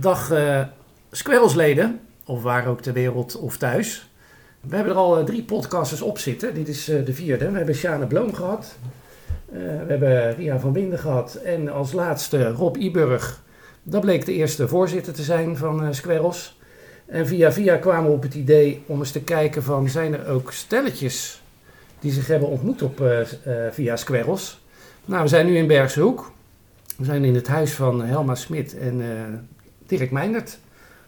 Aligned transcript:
Dag 0.00 0.32
uh, 0.32 0.62
Squirrelsleden, 1.10 2.00
of 2.24 2.42
waar 2.42 2.66
ook 2.66 2.80
ter 2.80 2.92
wereld 2.92 3.36
of 3.36 3.56
thuis. 3.56 4.10
We 4.60 4.74
hebben 4.74 4.92
er 4.92 4.98
al 4.98 5.18
uh, 5.18 5.24
drie 5.24 5.42
podcasters 5.42 6.02
op 6.02 6.18
zitten. 6.18 6.54
Dit 6.54 6.68
is 6.68 6.88
uh, 6.88 7.04
de 7.04 7.14
vierde. 7.14 7.50
We 7.50 7.56
hebben 7.56 7.74
Sjane 7.74 8.06
Bloom 8.06 8.34
gehad. 8.34 8.76
we 9.50 9.84
hebben 9.88 10.34
Ria 10.34 10.58
van 10.58 10.72
Winden 10.72 10.98
gehad. 10.98 11.34
En 11.34 11.68
als 11.68 11.92
laatste 11.92 12.50
Rob 12.50 12.76
Iburg. 12.76 13.42
Dat 13.82 14.00
bleek 14.00 14.26
de 14.26 14.32
eerste 14.32 14.68
voorzitter 14.68 15.12
te 15.12 15.22
zijn 15.22 15.56
van 15.56 15.94
Squirrels. 15.94 16.58
En 17.06 17.26
via 17.26 17.52
via 17.52 17.76
kwamen 17.76 18.10
we 18.10 18.16
op 18.16 18.22
het 18.22 18.34
idee 18.34 18.82
om 18.86 18.98
eens 18.98 19.10
te 19.10 19.22
kijken 19.22 19.62
van... 19.62 19.88
zijn 19.88 20.14
er 20.14 20.28
ook 20.28 20.52
stelletjes 20.52 21.42
die 21.98 22.12
zich 22.12 22.26
hebben 22.26 22.48
ontmoet 22.48 22.82
op, 22.82 23.02
via 23.70 23.96
Squirrels? 23.96 24.60
Nou, 25.04 25.22
we 25.22 25.28
zijn 25.28 25.46
nu 25.46 25.56
in 25.56 25.66
Bergse 25.66 26.00
Hoek. 26.00 26.32
We 26.96 27.04
zijn 27.04 27.24
in 27.24 27.34
het 27.34 27.48
huis 27.48 27.72
van 27.72 28.02
Helma 28.02 28.34
Smit 28.34 28.78
en 28.78 29.02
Dirk 29.90 30.10
Meindert. 30.10 30.58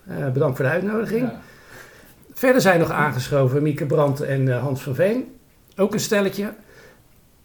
Uh, 0.09 0.31
bedankt 0.31 0.57
voor 0.57 0.65
de 0.65 0.71
uitnodiging. 0.71 1.31
Verder 2.33 2.61
zijn 2.61 2.81
nog 2.81 2.91
aangeschoven 2.91 3.63
Mieke 3.63 3.87
Brandt 3.87 4.21
en 4.21 4.47
uh, 4.47 4.63
Hans 4.63 4.83
van 4.83 4.95
Veen. 4.95 5.37
Ook 5.77 5.93
een 5.93 6.01
stelletje. 6.01 6.53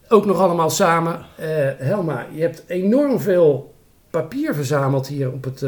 Ook 0.08 0.26
nog 0.26 0.40
allemaal 0.40 0.70
samen. 0.70 1.26
Uh, 1.40 1.46
Helma, 1.78 2.26
je 2.32 2.42
hebt 2.42 2.64
enorm 2.68 3.20
veel 3.20 3.74
papier 4.10 4.56
verzameld 4.56 5.08
hier 5.08 5.32
op 5.32 5.44
het, 5.44 5.66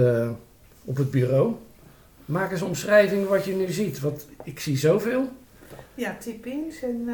op 0.85 0.97
het 0.97 1.11
bureau. 1.11 1.53
Maak 2.25 2.51
eens 2.51 2.61
een 2.61 2.67
omschrijving 2.67 3.27
wat 3.27 3.45
je 3.45 3.53
nu 3.55 3.71
ziet. 3.71 3.99
Want 3.99 4.27
ik 4.43 4.59
zie 4.59 4.77
zoveel. 4.77 5.29
Ja, 5.93 6.17
tip-ins 6.19 6.81
en 6.81 7.09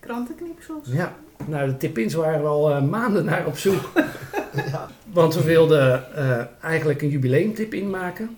krantenknipsels. 0.00 0.88
Ja, 0.88 1.14
nou 1.46 1.70
de 1.70 1.76
tip-ins 1.76 2.14
waren 2.14 2.40
we 2.40 2.46
al 2.46 2.82
maanden 2.82 3.24
naar 3.24 3.46
op 3.46 3.58
zoek. 3.58 3.92
ja. 4.72 4.88
Want 5.12 5.34
we 5.34 5.42
wilden 5.42 6.04
uh, 6.16 6.40
eigenlijk 6.60 7.02
een 7.02 7.08
jubileumtip 7.08 7.74
inmaken. 7.74 8.36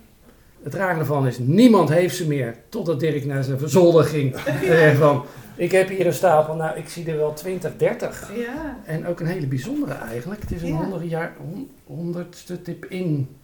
Het 0.63 0.73
rare 0.73 0.99
ervan 0.99 1.27
is, 1.27 1.37
niemand 1.39 1.89
heeft 1.89 2.15
ze 2.15 2.27
meer. 2.27 2.55
Totdat 2.69 2.99
Dirk 2.99 3.25
naar 3.25 3.43
zijn 3.43 3.59
verzolder 3.59 4.03
ging. 4.03 4.35
Ja. 4.61 4.93
van, 4.93 5.25
ik 5.55 5.71
heb 5.71 5.89
hier 5.89 6.05
een 6.05 6.13
stapel, 6.13 6.55
nou 6.55 6.77
ik 6.77 6.89
zie 6.89 7.05
er 7.05 7.17
wel 7.17 7.33
20, 7.33 7.71
30. 7.77 8.31
Ja. 8.35 8.77
En 8.85 9.07
ook 9.07 9.19
een 9.19 9.25
hele 9.25 9.47
bijzondere 9.47 9.93
eigenlijk. 9.93 10.41
Het 10.41 10.51
is 10.51 10.61
een 10.61 10.67
ja. 10.67 10.75
100 10.75 11.09
jaar, 11.09 11.33
100ste 11.87 12.61
tip 12.63 12.85
in. 12.85 13.35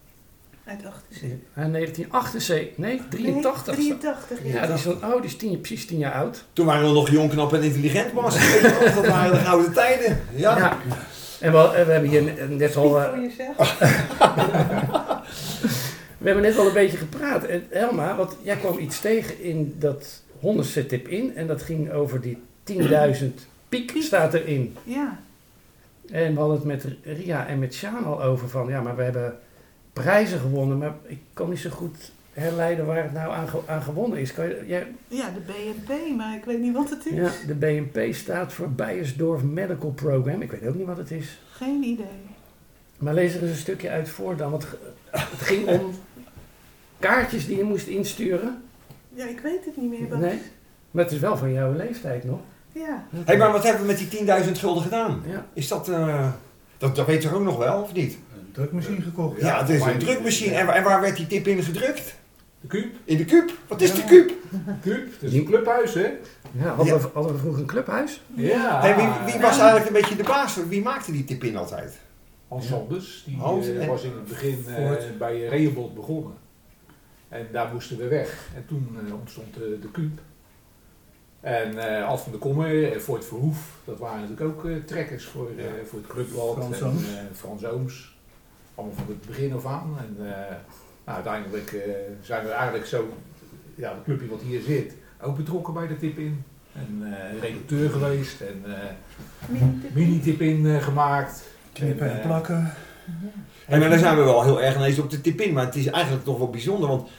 Uit 0.66 0.86
78. 0.86 1.38
1978, 1.54 2.78
nee, 2.78 3.02
83. 3.10 3.78
Nee, 3.78 3.86
83 3.88 4.44
ja. 4.44 4.54
ja, 4.54 4.66
die 4.66 4.76
is 4.76 4.82
zo 4.82 4.98
oud, 5.02 5.22
die 5.22 5.32
is 5.32 5.38
tien, 5.38 5.60
precies 5.60 5.86
10 5.86 5.98
jaar 5.98 6.14
oud. 6.14 6.46
Toen 6.54 6.66
waren 6.66 6.88
we 6.88 6.94
nog 6.94 7.10
jong, 7.10 7.30
knap 7.30 7.54
en 7.54 7.64
intelligent, 7.64 8.14
was. 8.14 8.62
dat 8.96 9.08
waren 9.08 9.32
de 9.32 9.40
gouden 9.40 9.74
tijden. 9.74 10.20
Ja. 10.36 10.58
ja. 10.58 10.78
En 11.40 11.52
we, 11.52 11.84
we, 11.86 11.92
hebben 11.92 12.10
hier 12.10 12.50
net 12.50 12.76
al. 12.76 13.02
Uh, 13.02 13.12
we 16.18 16.26
hebben 16.26 16.44
net 16.44 16.58
al 16.58 16.68
een 16.68 16.74
beetje 16.74 16.98
gepraat. 16.98 17.44
En 17.44 17.66
Helma, 17.70 18.16
want 18.16 18.38
jij 18.42 18.56
kwam 18.56 18.78
iets 18.78 19.00
tegen 19.00 19.42
in 19.42 19.76
dat 19.80 20.22
honderdste 20.40 20.86
tip 20.86 21.08
in. 21.08 21.36
En 21.36 21.48
dat 21.48 21.62
ging 21.62 21.92
over 21.92 22.22
die 22.22 22.42
10.000 22.72 23.26
piek, 23.70 23.94
staat 24.00 24.34
erin. 24.34 24.76
Ja. 24.84 25.20
En 26.12 26.34
we 26.34 26.40
hadden 26.40 26.58
het 26.58 26.66
met 26.66 26.86
Ria 27.04 27.48
en 27.48 27.60
met 27.60 27.74
Sjaan 27.74 28.04
al 28.04 28.24
over 28.24 28.50
van 28.50 28.68
ja, 28.68 28.82
maar 28.82 28.96
we 28.96 29.04
hebben 29.04 29.40
prijzen 29.94 30.40
gewonnen. 30.40 30.78
Maar 30.78 30.96
ik 31.06 31.20
kan 31.34 31.50
niet 31.50 31.60
zo 31.60 31.70
goed 31.70 32.12
herleiden 32.42 32.86
waar 32.86 33.04
het 33.04 33.14
nou 33.14 33.34
aan, 33.34 33.48
aan 33.66 33.82
gewonnen 33.82 34.20
is. 34.20 34.34
Kan 34.34 34.48
je, 34.48 34.64
jij... 34.68 34.88
Ja, 35.08 35.30
de 35.30 35.40
BNP, 35.40 36.16
maar 36.16 36.36
ik 36.36 36.46
weet 36.46 36.60
niet 36.60 36.74
wat 36.74 36.90
het 36.90 37.06
is. 37.06 37.14
Ja, 37.14 37.32
de 37.48 37.56
BNP 37.56 38.14
staat 38.14 38.54
voor 38.54 38.72
Beiersdorf 38.72 39.44
Medical 39.44 39.92
Program. 39.92 40.42
Ik 40.42 40.52
weet 40.52 40.68
ook 40.68 40.76
niet 40.76 40.86
wat 40.86 40.98
het 40.98 41.12
is. 41.12 41.40
Geen 41.52 41.84
idee. 41.84 42.06
Maar 42.98 43.14
lees 43.14 43.36
er 43.36 43.42
eens 43.42 43.52
een 43.52 43.58
stukje 43.58 43.90
uit 43.90 44.10
voor 44.10 44.36
dan. 44.36 44.52
Want 44.52 44.68
het 45.10 45.42
ging 45.42 45.68
om 45.68 45.94
kaartjes 47.00 47.46
die 47.46 47.58
je 47.58 47.64
moest 47.64 47.88
insturen. 47.88 48.62
Ja, 49.14 49.26
ik 49.26 49.40
weet 49.40 49.66
het 49.66 49.78
niet 49.78 49.90
meer. 49.90 50.10
Wat... 50.10 50.20
Nee, 50.20 50.42
maar 50.92 51.04
het 51.04 51.14
is 51.14 51.20
wel 51.20 51.38
van 51.38 51.54
jouw 51.54 51.74
leeftijd 51.74 52.24
nog. 52.24 52.40
Ja. 52.72 53.04
Hé, 53.10 53.20
hey, 53.26 53.38
maar 53.38 53.52
wat 53.52 53.64
hebben 53.64 53.82
we 53.82 53.88
met 53.88 54.10
die 54.10 54.46
10.000 54.46 54.52
gulden 54.52 54.84
gedaan? 54.84 55.24
Ja. 55.30 55.46
Is 55.54 55.68
dat, 55.68 55.90
uh, 55.90 56.28
dat, 56.78 56.96
dat 56.96 57.06
weet 57.06 57.24
je 57.24 57.34
ook 57.34 57.44
nog 57.44 57.58
wel, 57.58 57.82
of 57.82 57.94
niet? 57.94 58.14
Een 58.14 58.52
drukmachine 58.52 59.02
gekocht. 59.02 59.42
Ja, 59.42 59.48
ja 59.48 59.60
het 59.60 59.70
is 59.70 59.82
een 59.82 60.00
drukmachine. 60.00 60.56
En, 60.56 60.68
en 60.68 60.84
waar 60.84 61.02
werd 61.02 61.18
die 61.18 61.28
tip 61.28 61.48
in 61.48 61.64
gedrukt? 61.64 62.16
De 62.62 62.68
Kuip. 62.68 62.96
In 63.04 63.18
de 63.18 63.26
Kuip? 63.26 63.52
Wat 63.68 63.82
is 63.82 63.90
ja. 63.90 63.96
de 63.96 64.04
Kuip? 64.04 64.32
Kuip, 64.82 65.12
het 65.12 65.22
is 65.22 65.34
een 65.34 65.46
clubhuis, 65.46 65.94
hè? 65.94 66.14
Ja, 66.52 66.68
hadden, 66.68 66.86
ja. 66.86 67.02
We, 67.02 67.10
hadden 67.14 67.34
we 67.34 67.40
vroeger 67.40 67.62
een 67.62 67.68
clubhuis? 67.68 68.22
Ja. 68.34 68.82
Hey, 68.82 68.96
wie, 68.96 69.32
wie, 69.32 69.42
was 69.42 69.58
eigenlijk 69.58 69.86
een 69.86 69.94
beetje 69.94 70.16
de 70.16 70.24
baas? 70.24 70.56
Wie 70.68 70.82
maakte 70.82 71.12
die 71.12 71.24
tip 71.24 71.44
in 71.44 71.58
altijd? 71.58 71.98
Hans 72.48 72.68
Sanders, 72.68 73.24
die 73.26 73.38
Hans, 73.38 73.68
uh, 73.68 73.88
was 73.88 74.04
in 74.04 74.12
het 74.12 74.28
begin 74.28 74.66
uh, 74.68 74.92
bij 75.18 75.48
Rehoboth 75.48 75.96
begonnen. 75.96 76.34
En 77.30 77.48
daar 77.52 77.74
moesten 77.74 77.98
we 77.98 78.08
weg. 78.08 78.50
En 78.56 78.66
toen 78.68 78.98
uh, 79.06 79.14
ontstond 79.14 79.54
de, 79.54 79.78
de 79.82 79.92
Kuip. 79.92 80.20
En 81.40 81.76
uh, 81.76 82.08
Ad 82.08 82.22
van 82.22 82.32
der 82.32 82.42
Kommer 82.42 82.94
en 82.94 83.02
Voort 83.02 83.26
Verhoef, 83.26 83.80
dat 83.86 84.00
waren 84.00 84.22
natuurlijk 84.22 84.58
ook 84.58 84.66
uh, 84.66 84.84
trekkers 84.84 85.26
voor, 85.26 85.52
uh, 85.58 85.64
voor 85.86 86.00
het 86.00 86.08
clubblad. 86.08 86.54
Frans 86.54 86.82
en, 86.82 87.30
Frans 87.34 87.66
Ooms. 87.66 88.16
Allemaal 88.76 88.96
van 88.96 89.06
het 89.08 89.22
begin 89.22 89.54
af 89.54 89.66
aan. 89.66 89.98
En 89.98 90.18
nou, 91.08 91.24
uiteindelijk 91.24 91.76
zijn 92.22 92.46
we 92.46 92.52
eigenlijk 92.52 92.86
zo, 92.86 93.14
ja, 93.76 93.90
het 93.90 94.04
clubje 94.04 94.28
wat 94.28 94.42
hier 94.42 94.62
zit, 94.62 94.94
ook 95.22 95.38
betrokken 95.38 95.74
bij 95.74 95.88
de 95.88 95.98
tip 95.98 96.18
in. 96.18 96.44
En 96.74 97.16
redacteur 97.42 97.90
geweest 97.90 98.42
en 98.42 98.64
mini-tip 99.94 100.42
in 100.42 100.82
gemaakt. 100.82 101.44
Knippen 101.74 102.12
en 102.12 102.22
plakken. 102.22 102.74
En 103.66 103.80
dan 103.80 104.00
zijn 104.00 104.18
we 104.18 104.24
wel 104.24 104.44
heel 104.44 104.62
erg 104.62 104.76
ineens 104.76 105.00
op 105.00 105.10
de 105.10 105.22
tip 105.22 105.42
in, 105.42 105.54
maar 105.54 105.66
het 105.66 105.76
is 105.76 105.86
eigenlijk 105.88 106.24
toch 106.24 106.38
wel 106.38 106.50
bijzonder, 106.50 106.90
want 106.90 107.10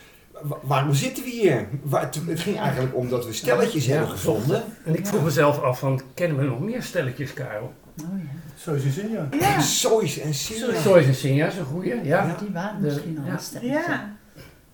waarom 0.63 0.95
zitten 0.95 1.25
we 1.25 1.31
hier? 1.31 1.69
Het 1.91 2.41
ging 2.41 2.59
eigenlijk 2.59 2.97
om 2.97 3.09
dat 3.09 3.27
we 3.27 3.33
stelletjes 3.33 3.87
ja, 3.87 3.93
hebben 3.93 4.11
gevonden. 4.11 4.63
En 4.85 4.97
ik 4.97 5.07
vroeg 5.07 5.25
mezelf 5.25 5.63
af 5.63 5.79
van, 5.79 6.03
kennen 6.15 6.39
we 6.39 6.45
nog 6.45 6.61
meer 6.61 6.83
stelletjes, 6.83 7.35
Karel? 7.35 7.73
Oh 8.03 8.19
ja. 8.19 8.25
Sois 8.57 8.85
en 8.85 8.93
Sinja. 8.93 9.29
Ja. 9.31 9.61
Sois 9.61 10.19
en 10.19 10.35
Sinja. 10.35 10.81
Sois 10.81 11.07
en 11.07 11.15
Sinja 11.15 11.47
is 11.47 11.57
een 11.57 11.65
goeie, 11.65 11.95
ja. 11.95 12.03
ja. 12.03 12.37
Die 12.39 12.51
waren 12.53 12.81
misschien 12.81 13.19
al 13.25 13.33
een 13.33 13.39
stelletje. 13.39 13.73
Ja. 13.73 14.17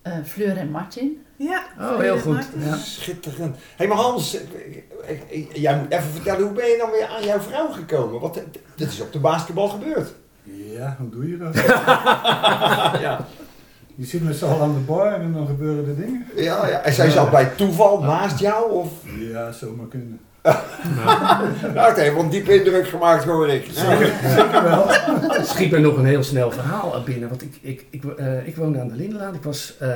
Uh, 0.03 0.13
Fleur 0.23 0.57
en 0.57 0.69
Martin. 0.69 1.25
Ja. 1.35 1.63
Oh, 1.79 1.99
heel 1.99 2.19
goed. 2.19 2.47
Ja. 2.57 2.75
Schitterend. 2.75 3.55
Hé, 3.55 3.61
hey, 3.75 3.87
maar 3.87 3.97
Hans, 3.97 4.37
jij 5.53 5.77
moet 5.79 5.91
even 5.91 6.11
vertellen, 6.11 6.43
hoe 6.43 6.53
ben 6.53 6.65
je 6.65 6.77
dan 6.77 6.91
weer 6.91 7.07
aan 7.07 7.23
jouw 7.23 7.39
vrouw 7.39 7.71
gekomen? 7.71 8.19
Want 8.19 8.41
dit 8.75 8.91
is 8.91 9.01
op 9.01 9.11
de 9.11 9.19
basketbal 9.19 9.67
gebeurd. 9.67 10.13
Ja, 10.43 10.95
hoe 10.99 11.09
doe 11.09 11.29
je 11.29 11.37
dat? 11.37 11.55
ja. 13.05 13.25
Je 13.95 14.05
zit 14.05 14.23
met 14.23 14.35
z'n 14.35 14.45
allen 14.45 14.61
aan 14.61 14.73
de 14.73 14.79
bar 14.79 15.13
en 15.13 15.33
dan 15.33 15.47
gebeuren 15.47 15.87
er 15.87 15.95
dingen. 15.95 16.25
Ja, 16.35 16.67
ja. 16.67 16.79
En 16.79 16.93
zij 16.93 17.09
zat 17.09 17.31
bij 17.31 17.45
toeval 17.45 18.01
naast 18.01 18.39
jou? 18.39 18.71
Of? 18.71 18.89
Ja, 19.19 19.51
zomaar 19.51 19.87
kunnen. 19.87 20.19
Nou, 21.73 21.87
het 21.87 21.97
heeft 21.97 22.17
een 22.17 22.29
diepe 22.29 22.57
indruk 22.57 22.87
gemaakt, 22.87 23.23
hoor 23.23 23.49
ik. 23.49 23.65
Zeker, 23.71 24.13
zeker 24.35 24.63
wel. 24.63 24.85
Het 24.87 25.47
schiet 25.47 25.71
me 25.71 25.79
nog 25.79 25.97
een 25.97 26.05
heel 26.05 26.23
snel 26.23 26.51
verhaal 26.51 27.03
binnen. 27.05 27.29
Want 27.29 27.41
ik, 27.41 27.57
ik, 27.61 27.85
ik, 27.89 28.03
uh, 28.03 28.47
ik 28.47 28.55
woonde 28.55 28.79
aan 28.79 28.87
de 28.87 28.95
Lindenlaan. 28.95 29.33
Ik 29.33 29.43
was 29.43 29.75
uh, 29.81 29.89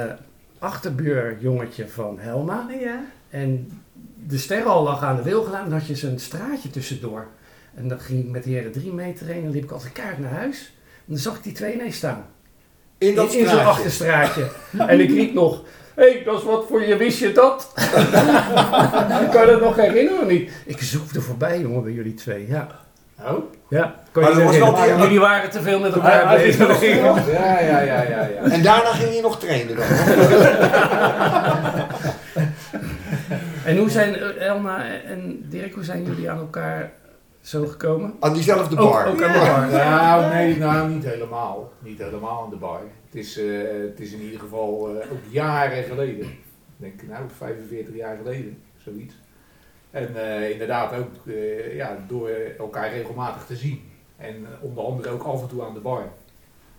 achterbuurjongetje 0.59 1.87
van 1.87 2.17
Helma. 2.19 2.67
Ja. 2.79 3.03
En 3.29 3.71
de 4.27 4.37
sterrenhal 4.37 4.83
lag 4.83 5.03
aan 5.03 5.15
de 5.15 5.23
Wilgelaan. 5.23 5.69
Dan 5.69 5.79
had 5.79 5.87
je 5.87 5.95
zo'n 5.95 6.19
straatje 6.19 6.69
tussendoor. 6.69 7.27
En 7.75 7.87
dan 7.87 7.99
ging 7.99 8.23
ik 8.23 8.29
met 8.29 8.43
de 8.43 8.49
heren 8.49 8.71
drie 8.71 8.93
meter 8.93 9.25
heen. 9.25 9.35
En 9.35 9.43
dan 9.43 9.51
liep 9.51 9.63
ik 9.63 9.71
als 9.71 9.83
een 9.83 9.91
kaart 9.91 10.19
naar 10.19 10.31
huis. 10.31 10.73
En 10.85 11.05
dan 11.13 11.17
zag 11.17 11.37
ik 11.37 11.43
die 11.43 11.53
twee 11.53 11.73
ineens 11.73 11.95
staan. 11.95 12.25
In 12.97 13.15
dat 13.15 13.33
in, 13.33 13.39
in 13.39 13.47
zo'n 13.47 13.65
achterstraatje. 13.65 14.49
en 14.77 14.99
ik 14.99 15.09
riep 15.09 15.33
nog, 15.33 15.63
hey, 15.99 16.21
dat 16.25 16.37
is 16.37 16.43
wat 16.43 16.65
voor 16.67 16.83
je, 16.83 16.97
wist 16.97 17.19
je 17.19 17.31
dat? 17.31 17.71
kan 19.31 19.41
je 19.41 19.47
dat 19.51 19.61
nog 19.61 19.75
herinneren 19.75 20.21
of 20.21 20.27
niet? 20.27 20.51
Ik 20.65 20.81
zoefde 20.81 21.21
voorbij, 21.21 21.59
jongen, 21.59 21.83
bij 21.83 21.91
jullie 21.91 22.13
twee, 22.13 22.47
ja. 22.47 22.67
Oh? 23.21 23.51
Ja, 23.69 23.95
kan 24.11 24.23
je 24.23 24.43
was 24.43 24.57
wel 24.57 24.75
die, 24.75 24.95
jullie 24.97 25.19
waren 25.19 25.49
te 25.49 25.61
veel 25.61 25.79
met 25.79 25.93
elkaar 25.93 26.23
ah, 26.23 26.31
bezig. 26.31 26.81
Ja, 27.31 27.59
ja, 27.59 27.79
ja, 27.79 28.01
ja, 28.01 28.01
ja. 28.01 28.41
En 28.41 28.61
daarna 28.61 28.93
ging 28.93 29.15
je 29.15 29.21
nog 29.21 29.39
trainen 29.39 29.75
dan? 29.75 29.85
en 33.69 33.77
hoe 33.77 33.89
zijn 33.89 34.15
Elma 34.39 34.83
en 35.05 35.45
Dirk, 35.49 35.73
hoe 35.73 35.83
zijn 35.83 36.03
jullie 36.03 36.29
aan 36.29 36.37
elkaar 36.39 36.91
zo 37.41 37.65
gekomen? 37.65 38.13
Aan 38.19 38.33
diezelfde 38.33 38.75
bar? 38.75 39.05
Ook, 39.05 39.13
ook 39.13 39.23
aan 39.23 39.33
de 39.33 39.39
bar. 39.39 39.67
Nou, 39.67 40.33
nee, 40.33 40.57
nou, 40.57 40.89
niet 40.89 41.03
helemaal. 41.03 41.71
Niet 41.79 41.99
helemaal 41.99 42.43
aan 42.43 42.49
de 42.49 42.55
bar. 42.55 42.81
Het 43.09 43.19
is, 43.19 43.37
uh, 43.37 43.69
het 43.69 43.99
is 43.99 44.11
in 44.11 44.21
ieder 44.21 44.39
geval 44.39 44.95
uh, 44.95 45.11
ook 45.11 45.23
jaren 45.29 45.83
geleden. 45.83 46.25
Ik 46.25 46.37
denk, 46.77 47.01
nou, 47.03 47.29
45 47.29 47.95
jaar 47.95 48.17
geleden, 48.17 48.61
zoiets. 48.77 49.15
En 49.91 50.11
uh, 50.15 50.49
inderdaad 50.49 50.93
ook 50.93 51.33
ja, 51.73 52.05
door 52.07 52.29
elkaar 52.57 52.89
regelmatig 52.89 53.45
te 53.45 53.55
zien. 53.55 53.81
En 54.17 54.45
onder 54.61 54.83
andere 54.83 55.09
ook 55.09 55.23
af 55.23 55.41
en 55.41 55.47
toe 55.47 55.63
aan 55.63 55.73
de 55.73 55.79
bar. 55.79 56.11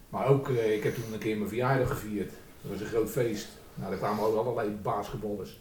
Maar 0.09 0.27
ook, 0.27 0.49
ik 0.49 0.83
heb 0.83 0.95
toen 0.95 1.13
een 1.13 1.19
keer 1.19 1.37
mijn 1.37 1.49
verjaardag 1.49 1.89
gevierd. 1.89 2.31
Dat 2.63 2.71
was 2.71 2.81
een 2.81 2.87
groot 2.87 3.11
feest. 3.11 3.49
Nou, 3.75 3.91
daar 3.91 3.99
kwamen 3.99 4.25
ook 4.25 4.37
allerlei 4.37 4.71
basketballers. 4.83 5.61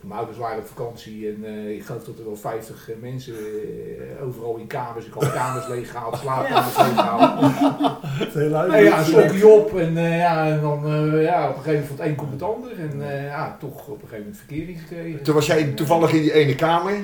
Mijn 0.00 0.18
ouders 0.18 0.38
waren 0.38 0.58
op 0.58 0.66
vakantie 0.66 1.28
en 1.28 1.44
eh, 1.44 1.70
ik 1.70 1.84
geloof 1.84 2.04
dat 2.04 2.18
er 2.18 2.24
wel 2.24 2.36
50 2.36 2.90
eh, 2.90 2.96
mensen 3.00 3.34
eh, 3.34 4.26
overal 4.26 4.56
in 4.56 4.66
kamers. 4.66 5.06
Ik 5.06 5.12
had 5.12 5.32
kamers 5.40 5.68
leeggehaald, 5.68 6.16
slaapkamers 6.16 6.76
leeggehaald. 6.76 7.40
Het 8.22 8.34
hele 8.34 8.54
huis. 8.54 8.72
Nee, 8.72 8.84
ja, 8.84 9.04
een 9.06 9.44
op 9.44 9.78
en, 9.78 9.96
eh, 9.96 10.18
ja, 10.18 10.46
en 10.46 10.60
dan 10.60 10.86
eh, 10.86 11.22
ja, 11.22 11.48
op 11.48 11.56
een 11.56 11.62
gegeven 11.62 11.80
moment 11.80 11.86
van 11.86 11.96
het 11.96 12.06
een 12.06 12.14
komt 12.14 12.32
het 12.32 12.42
ander. 12.42 12.70
En 12.78 13.10
eh, 13.10 13.24
ja, 13.24 13.56
toch 13.60 13.88
op 13.88 14.02
een 14.02 14.08
gegeven 14.08 14.18
moment 14.18 14.36
verkering 14.36 14.80
gekregen. 14.80 15.22
Toen 15.22 15.34
was 15.34 15.46
jij 15.46 15.64
toevallig 15.64 16.12
in 16.12 16.22
die 16.22 16.32
ene 16.32 16.54
kamer. 16.54 16.92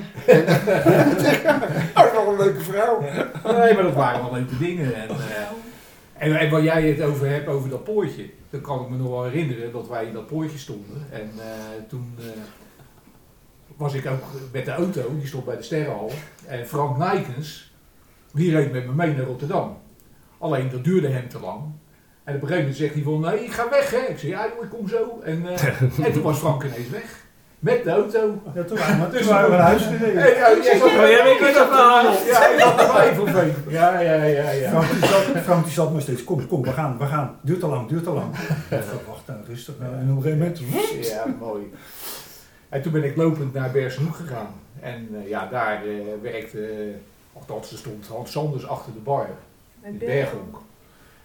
oh, 1.95 2.11
wel 2.13 2.31
een 2.31 2.37
leuke 2.37 2.61
vrouw. 2.61 3.01
Nee, 3.43 3.73
maar 3.73 3.83
dat 3.83 3.93
waren 3.93 4.21
wel 4.21 4.33
leuke 4.33 4.57
dingen. 4.57 4.95
En, 4.95 5.09
eh, 5.09 5.15
en, 6.17 6.35
en 6.35 6.49
waar 6.49 6.63
jij 6.63 6.87
het 6.87 7.01
over 7.01 7.29
hebt, 7.29 7.47
over 7.47 7.69
dat 7.69 7.83
poortje. 7.83 8.29
Dan 8.49 8.61
kan 8.61 8.81
ik 8.81 8.89
me 8.89 8.97
nog 8.97 9.09
wel 9.09 9.23
herinneren 9.23 9.71
dat 9.71 9.87
wij 9.87 10.05
in 10.05 10.13
dat 10.13 10.27
poortje 10.27 10.57
stonden. 10.57 11.07
En 11.11 11.31
eh, 11.37 11.45
toen 11.89 12.15
eh, 12.19 12.25
was 13.77 13.93
ik 13.93 14.05
ook 14.05 14.23
met 14.51 14.65
de 14.65 14.71
auto, 14.71 15.15
die 15.17 15.27
stond 15.27 15.45
bij 15.45 15.55
de 15.55 15.63
Sterrenhal. 15.63 16.11
En 16.47 16.67
Frank 16.67 16.97
Nijkens, 16.97 17.73
die 18.33 18.51
reed 18.51 18.71
met 18.71 18.85
me 18.85 18.93
mee 18.93 19.15
naar 19.15 19.25
Rotterdam. 19.25 19.77
Alleen 20.37 20.69
dat 20.69 20.83
duurde 20.83 21.07
hem 21.07 21.29
te 21.29 21.39
lang. 21.39 21.61
En 22.23 22.35
op 22.35 22.41
een 22.41 22.47
gegeven 22.47 22.57
moment 22.57 22.77
zegt 22.77 22.93
hij 22.93 23.03
van, 23.03 23.19
nee, 23.19 23.43
ik 23.43 23.51
ga 23.51 23.69
weg 23.69 23.91
hè. 23.91 23.97
Ik 23.97 24.17
zei, 24.17 24.31
ja 24.31 24.47
joh, 24.47 24.63
ik 24.63 24.69
kom 24.69 24.87
zo. 24.87 25.19
En, 25.23 25.47
eh, 25.47 25.81
en 26.05 26.13
toen 26.13 26.21
was 26.21 26.37
Frank 26.37 26.63
ineens 26.63 26.89
weg. 26.89 27.25
Met 27.59 27.83
de 27.83 27.89
auto. 27.89 28.41
Ja, 28.55 28.63
toen 28.63 28.77
waren 28.77 29.11
we, 29.11 29.17
toen 29.17 29.27
waren 29.27 29.49
we 29.49 29.55
naar 29.55 29.65
huis 29.65 29.81
gereden. 29.91 30.21
Hey, 30.21 30.35
ja, 30.35 30.63
jij. 30.63 30.77
Ja, 32.25 32.47
ik 32.47 32.59
had. 32.59 33.45
Ja, 33.67 33.99
ja, 33.99 34.23
ja, 34.23 34.51
ja. 34.51 34.69
Frank, 34.69 34.89
die 34.91 35.05
zat, 35.05 35.43
Frank 35.43 35.63
die 35.63 35.73
zat 35.73 35.91
maar 35.91 36.01
steeds, 36.01 36.23
kom, 36.23 36.47
kom, 36.47 36.61
we 36.61 36.71
gaan, 36.71 36.97
we 36.97 37.05
gaan. 37.05 37.39
Duurt 37.41 37.59
te 37.59 37.67
lang, 37.67 37.89
duurt 37.89 38.03
te 38.03 38.09
lang. 38.09 38.37
Ik 38.37 38.69
dacht, 38.69 39.05
wacht 39.07 39.27
nou, 39.27 39.39
rustig. 39.47 39.73
nou. 39.79 39.93
En 39.93 40.11
op 40.11 40.15
een 40.15 40.21
gegeven 40.21 40.37
moment, 40.37 41.07
Ja, 41.07 41.25
mooi. 41.39 41.71
En 42.69 42.81
toen 42.81 42.91
ben 42.91 43.03
ik 43.03 43.15
lopend 43.15 43.53
naar 43.53 43.71
Bersenhoek 43.71 44.15
gegaan. 44.15 44.53
En 44.79 45.09
eh, 45.13 45.29
ja, 45.29 45.47
daar 45.51 45.83
eh, 45.85 45.91
werkte, 46.21 46.57
uh, 46.59 46.93
althans 47.33 47.71
er 47.71 47.77
stond 47.77 48.07
Hans 48.07 48.31
Sanders 48.31 48.67
achter 48.67 48.93
de 48.93 48.99
bar, 48.99 49.27
in 49.83 49.97
Berghonk. 49.97 50.57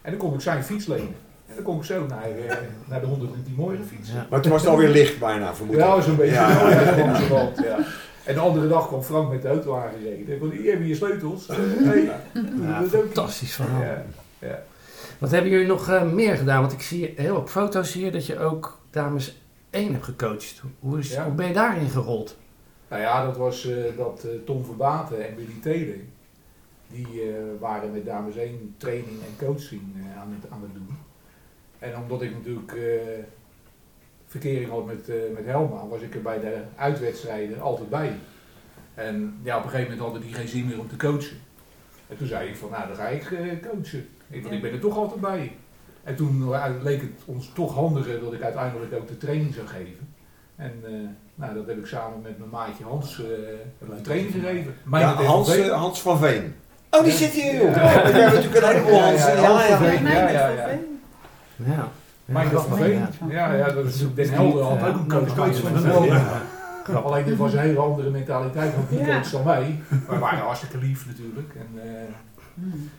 En 0.03 0.11
dan 0.11 0.21
kon 0.21 0.35
ik 0.35 0.41
zijn 0.41 0.65
fiets 0.65 0.87
lenen. 0.87 1.15
En 1.47 1.55
dan 1.55 1.65
kom 1.65 1.79
ik 1.79 1.85
zo 1.85 2.06
naar, 2.06 2.31
eh, 2.31 2.56
naar 2.89 3.00
de 3.00 3.06
110 3.06 3.55
mooie 3.56 3.79
fiets. 3.89 4.11
Ja. 4.12 4.27
Maar 4.31 4.41
toen 4.41 4.53
was 4.53 4.61
het 4.61 4.71
alweer 4.71 4.89
licht 4.89 5.19
bijna, 5.19 5.55
vermoed 5.55 5.75
ik. 5.75 5.81
Ja, 5.81 6.00
zo'n 6.00 6.17
beetje. 6.17 6.35
Ja. 6.35 7.79
En 8.25 8.35
de 8.35 8.41
andere 8.41 8.69
dag 8.69 8.87
kwam 8.87 9.03
Frank 9.03 9.31
met 9.31 9.43
de 9.43 9.49
auto 9.49 9.77
aangereden. 9.77 10.39
Van, 10.39 10.50
hier 10.50 10.71
hebben 10.71 10.89
je 10.89 10.94
sleutels. 10.94 11.49
Eh, 11.49 11.56
nee, 11.81 12.05
Ja, 12.05 12.21
dat 12.79 12.87
is 12.87 12.94
ook 12.94 13.05
niet. 13.05 13.12
fantastisch 13.12 13.55
verhaal. 13.55 13.81
Ja, 13.81 14.05
ja. 14.39 14.62
Wat 15.19 15.31
hebben 15.31 15.50
jullie 15.50 15.67
nog 15.67 15.89
eh, 15.89 16.03
meer 16.03 16.37
gedaan? 16.37 16.61
Want 16.61 16.73
ik 16.73 16.83
zie 16.83 17.15
heel 17.17 17.37
op 17.37 17.49
foto's 17.49 17.93
hier 17.93 18.12
dat 18.12 18.27
je 18.27 18.39
ook 18.39 18.79
dames 18.91 19.42
1 19.73 19.93
hebt 19.93 20.05
gecoacht. 20.05 20.63
Hoe, 20.81 20.99
is, 20.99 21.13
Ja. 21.13 21.25
hoe 21.25 21.35
ben 21.35 21.47
je 21.47 21.53
daarin 21.55 21.89
gerold? 21.89 22.39
Nou 22.89 23.03
ja, 23.03 23.25
dat 23.25 23.37
was 23.37 23.67
eh, 23.67 23.97
dat 23.97 24.25
eh, 24.25 24.31
Tom 24.45 24.65
Verbaten 24.65 25.29
en 25.29 25.37
Willy 25.37 25.61
Telen, 25.63 26.09
die 26.87 27.07
eh, 27.23 27.35
waren 27.61 27.93
met 27.93 28.05
dames 28.05 28.37
1 28.37 28.75
training 28.77 29.21
en 29.21 29.47
coaching 29.47 29.83
eh, 29.97 30.21
aan, 30.21 30.37
het, 30.41 30.51
aan 30.51 30.63
het 30.63 30.75
doen. 30.75 30.89
En 31.79 31.97
omdat 31.97 32.23
ik 32.23 32.33
natuurlijk 32.33 32.73
eh, 32.73 33.25
verkering 34.27 34.71
had 34.71 34.87
met, 34.87 35.09
eh, 35.09 35.17
met 35.35 35.45
Helma, 35.45 35.87
was 35.87 36.01
ik 36.01 36.15
er 36.15 36.23
bij 36.23 36.41
de 36.41 36.63
uitwedstrijden 36.77 37.61
altijd 37.61 37.89
bij. 37.89 38.13
En 38.95 39.39
ja, 39.43 39.57
op 39.59 39.65
een 39.65 39.71
gegeven 39.71 39.91
moment 39.91 40.11
hadden 40.11 40.23
die 40.29 40.35
geen 40.39 40.49
zin 40.49 40.67
meer 40.67 40.79
om 40.81 40.89
te 40.89 40.97
coachen. 40.97 41.37
En 42.09 42.17
toen 42.17 42.27
zei 42.27 42.49
ik 42.49 42.57
van, 42.57 42.71
nou 42.71 42.87
dan 42.87 42.97
ga 42.97 43.07
ik 43.09 43.31
eh, 43.31 43.71
coachen. 43.71 44.09
Ik, 44.29 44.43
want 44.43 44.55
ik 44.55 44.63
ben 44.63 44.73
er 44.73 44.81
toch 44.81 44.97
altijd 44.97 45.21
bij. 45.21 45.57
En 46.05 46.17
toen 46.17 46.51
leek 46.83 47.01
het 47.01 47.11
ons 47.25 47.51
toch 47.55 47.75
handiger 47.75 48.21
dat 48.21 48.33
ik 48.33 48.43
uiteindelijk 48.43 48.95
ook 48.95 49.09
de 49.09 49.17
training 49.17 49.55
zou 49.55 49.67
geven. 49.67 50.09
En 50.57 50.73
eh, 50.85 50.93
nou, 51.35 51.55
dat 51.55 51.67
heb 51.67 51.79
ik 51.79 51.87
samen 51.87 52.21
met 52.23 52.39
mijn 52.39 52.51
maatje 52.51 52.85
Hans 52.85 53.19
eh, 53.19 53.25
ik 53.79 53.97
de 53.97 54.01
training 54.01 54.33
gegeven. 54.33 54.75
Mijn 54.83 55.03
Ja, 55.03 55.13
Hans, 55.23 55.57
eh, 55.57 55.73
Hans 55.73 56.03
van 56.03 56.19
Veen. 56.19 56.55
Oh, 56.91 57.03
die 57.03 57.11
Ja. 57.13 57.17
zit 57.19 57.31
hier, 57.31 57.55
joh. 57.55 57.75
Ja. 57.75 57.83
Ja. 57.83 57.89
Hebben 57.89 58.23
natuurlijk 58.23 58.55
een 58.57 58.69
heleboel 58.69 59.01
Hans. 59.03 59.19
ja, 59.21 59.33
Ja, 59.33 59.41
Hans 59.47 59.67
ja, 59.69 59.77
van 59.77 59.87
ja. 59.87 59.93
Veen. 59.97 60.07
Ja, 60.07 60.29
ja, 60.29 60.49
ja. 60.49 60.69
Ja. 61.57 61.89
Mijn 62.25 62.49
van. 62.51 62.79
Veen. 62.79 63.07
Ja, 63.29 63.55
ja, 63.55 63.71
dat 63.71 63.85
is 63.85 64.05
Den 64.15 64.31
Helder 64.31 64.63
had 64.65 64.89
ook 64.89 64.95
een 64.95 65.09
coach 65.09 65.35
van 65.35 65.49
ons. 65.49 65.63
Den 65.63 65.85
Helder. 65.85 66.09
Ja. 66.89 66.95
Alleen 66.95 67.25
dit 67.25 67.37
was 67.37 67.53
een 67.53 67.59
hele 67.59 67.79
andere 67.79 68.11
mentaliteit 68.11 68.73
van 68.73 68.85
die 68.89 69.07
coach 69.07 69.31
dan 69.31 69.45
wij. 69.45 69.81
Maar 69.89 70.01
we 70.09 70.19
waren 70.19 70.39
hartstikke 70.39 70.79
lief 70.79 71.07
natuurlijk. 71.07 71.55
En, 71.55 71.81
eh, 71.83 71.89
Hmm. 72.55 72.91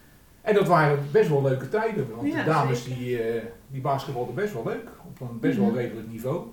En 0.43 0.53
dat 0.53 0.67
waren 0.67 0.99
best 1.11 1.29
wel 1.29 1.41
leuke 1.41 1.69
tijden. 1.69 2.07
Want 2.15 2.27
Ja, 2.27 2.43
de 2.43 2.49
dames 2.49 2.83
zeker. 2.83 2.97
die, 2.99 3.21
eh 3.21 3.43
die 3.67 3.81
basketbalden 3.81 4.35
best 4.35 4.53
wel 4.53 4.63
leuk. 4.65 4.87
Op 5.07 5.21
een 5.29 5.39
best 5.39 5.57
wel 5.57 5.65
Mhm. 5.67 5.75
redelijk 5.75 6.07
niveau. 6.09 6.45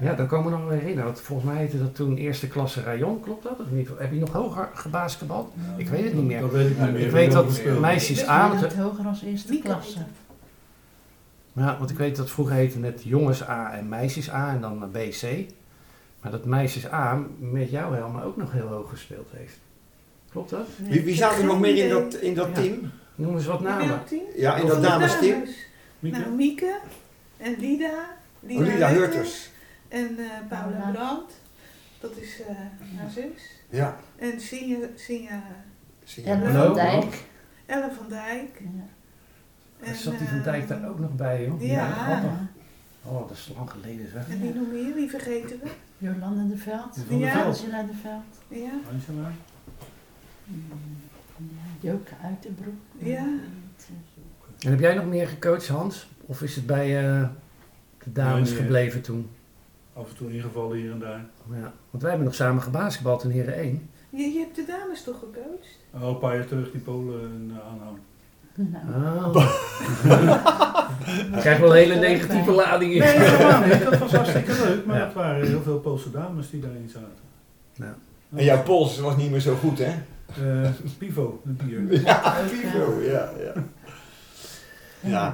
Ja, 0.00 0.14
dan 0.14 0.26
komen 0.26 0.50
we 0.52 0.58
nog 0.58 0.68
wel 0.68 0.78
herinneren. 0.78 1.04
Want 1.04 1.20
volgens 1.20 1.48
mij 1.52 1.58
heette 1.60 1.78
dat 1.78 1.94
toen 1.94 2.16
eerste 2.16 2.48
klasse 2.48 2.82
rayon, 2.82 3.20
klopt 3.20 3.42
dat? 3.42 3.60
Of 3.60 3.70
niet? 3.70 3.88
Heb 3.98 4.12
je 4.12 4.18
nog 4.18 4.32
hoger 4.32 4.68
gebasketbald? 4.74 5.52
Ik 5.76 5.88
weet 5.88 6.04
het 6.04 6.14
niet 6.14 6.24
meer. 6.24 6.40
Dat 6.40 6.50
weet 6.52 6.70
ik 6.70 6.78
niet 6.78 6.92
meer. 6.92 7.00
Ik 7.00 7.10
weet 7.10 7.32
dat 7.32 7.60
meisjes 7.80 8.18
Dus 8.18 8.28
A... 8.28 8.48
gaat 8.48 8.74
hoger 8.74 9.06
als 9.06 9.22
eerste 9.22 9.58
klasse. 9.58 9.98
Ja, 11.52 11.76
want 11.78 11.90
ik 11.90 11.96
weet 11.98 12.16
dat 12.16 12.30
vroeger 12.30 12.54
heette 12.54 12.78
het 12.80 13.02
jongens 13.04 13.48
A 13.48 13.72
en 13.72 13.88
meisjes 13.88 14.30
A 14.30 14.50
en 14.54 14.60
dan 14.60 14.88
B, 14.92 14.96
C. 14.96 15.22
Maar 16.20 16.30
dat 16.30 16.44
meisjes 16.44 16.92
A 16.92 17.20
met 17.38 17.70
jou 17.70 17.94
helemaal 17.94 18.22
ook 18.22 18.36
nog 18.36 18.52
heel 18.52 18.66
hoog 18.66 18.90
gespeeld 18.90 19.28
heeft. 19.36 19.58
Klopt 20.30 20.50
dat? 20.50 20.66
Wie, 20.88 21.02
wie 21.02 21.22
heb 21.24 21.38
er 21.38 21.44
nog 21.44 21.60
meer 21.60 21.84
in 21.84 21.88
dat, 21.90 22.14
in 22.14 22.34
dat 22.34 22.46
Ja. 22.46 22.52
team? 22.54 22.90
Noem 23.14 23.34
eens 23.34 23.46
wat 23.46 23.60
namen. 23.60 24.00
Ja, 24.36 24.56
in 24.56 24.66
dat 24.66 24.76
de 24.76 24.82
dames 24.82 25.18
team? 25.18 25.38
Dames. 25.38 25.56
Mieke? 25.98 26.18
Nou, 26.18 26.30
Mieke 26.30 26.78
en 27.36 27.54
Lida. 27.58 28.16
Oh, 28.40 28.58
Lida 28.58 28.88
Hurters. 28.88 29.50
En 29.88 30.18
eh 30.18 30.48
Paula. 30.48 30.90
Brandt. 30.92 31.32
Dat 32.00 32.16
is 32.16 32.40
eh 32.40 32.56
haar 32.98 33.10
zus. 33.10 33.50
Ja. 33.68 33.96
En 34.16 34.40
Sinja, 34.40 34.78
Sinja 34.94 35.42
Zie 36.04 36.24
je. 36.24 36.30
Ellen 36.30 36.52
van 36.52 36.74
Dijk. 36.74 37.24
Elle 37.66 37.90
van 37.96 38.08
Dijk. 38.08 38.60
Ja. 38.60 38.86
En, 39.86 39.94
Zat 39.94 40.18
die 40.18 40.28
van 40.28 40.38
eh, 40.38 40.44
Dijk 40.44 40.68
daar 40.68 40.88
ook 40.88 40.98
nog 40.98 41.16
bij, 41.16 41.44
joh? 41.44 41.62
Ja. 41.62 42.20
Oh, 43.04 43.28
dat 43.28 43.36
is 43.36 43.52
lang 43.56 43.70
geleden 43.70 44.10
zeg. 44.10 44.28
En 44.28 44.40
wie 44.40 44.54
nog 44.54 44.68
meer? 44.72 44.94
Wie 44.94 45.10
vergeten 45.10 45.60
we? 45.62 45.70
Jolande 45.98 46.48
de 46.48 46.56
Veld. 46.56 46.98
Van 47.08 47.18
der 47.18 47.18
Ja. 47.18 47.32
Veld. 47.32 47.46
Angela 47.46 47.82
de 47.82 47.92
Veld. 48.02 48.60
Ja. 48.62 48.70
Angela. 48.92 49.30
Hmm. 51.48 51.58
Ja, 51.80 51.90
Joke 51.90 52.10
Uitenbroek. 52.22 52.74
Ja. 52.98 53.26
En 54.60 54.70
heb 54.70 54.80
jij 54.80 54.94
nog 54.94 55.06
meer 55.06 55.28
gecoacht, 55.28 55.68
Hans? 55.68 56.08
Of 56.26 56.42
is 56.42 56.54
het 56.56 56.66
bij 56.66 56.98
eh, 57.08 57.28
de 58.04 58.12
dames 58.12 58.50
Nee, 58.50 58.58
gebleven 58.58 59.00
toen? 59.00 59.28
Af 59.92 60.08
en 60.10 60.16
toe 60.16 60.32
ingevallen 60.32 60.76
hier 60.76 60.90
en 60.92 60.98
daar. 60.98 61.24
Ja. 61.50 61.72
Want 61.90 62.02
wij 62.02 62.08
hebben 62.10 62.24
nog 62.24 62.34
samen 62.34 62.62
gebasketbald 62.62 63.24
in 63.24 63.30
Heren 63.30 63.54
1. 63.54 63.88
Je, 64.10 64.22
je 64.22 64.38
hebt 64.38 64.56
de 64.56 64.64
dames 64.66 65.02
toch 65.04 65.18
gecoacht? 65.18 65.78
Oh, 65.90 66.08
een 66.08 66.18
paar 66.18 66.34
jaar 66.36 66.46
terug 66.46 66.70
die 66.70 66.80
Polen 66.80 67.20
en 67.20 67.50
uh, 67.50 67.70
aanhouden. 67.70 68.02
Nou, 68.54 69.36
Oh. 69.36 69.52
Ik 71.34 71.40
krijg 71.40 71.58
wel 71.58 71.70
een 71.70 71.76
hele 71.76 71.94
negatieve 71.94 72.50
lading 72.50 72.92
in. 72.92 72.98
Nee, 72.98 73.08
helemaal 73.18 73.66
niet. 73.68 73.84
Dat 73.90 73.98
was 73.98 74.12
hartstikke 74.12 74.52
leuk. 74.64 74.86
Maar 74.86 74.98
Ja. 74.98 75.04
het 75.04 75.14
waren 75.14 75.46
heel 75.46 75.62
veel 75.62 75.78
Poolse 75.78 76.10
dames 76.10 76.50
die 76.50 76.60
daarin 76.60 76.88
zaten. 76.88 77.08
Ja. 77.72 77.94
En 78.36 78.44
jouw 78.44 78.62
pols 78.62 78.98
was 78.98 79.16
niet 79.16 79.30
meer 79.30 79.40
zo 79.40 79.54
goed, 79.54 79.78
hè? 79.78 79.92
Eh, 80.36 80.70
Pivo, 80.98 81.42
een 81.44 81.56
bier. 81.86 82.02
Ja, 82.02 82.40
Pivo, 82.50 83.00
ja. 83.00 83.32
ja. 83.38 83.52
en 83.54 85.10
Ja. 85.10 85.30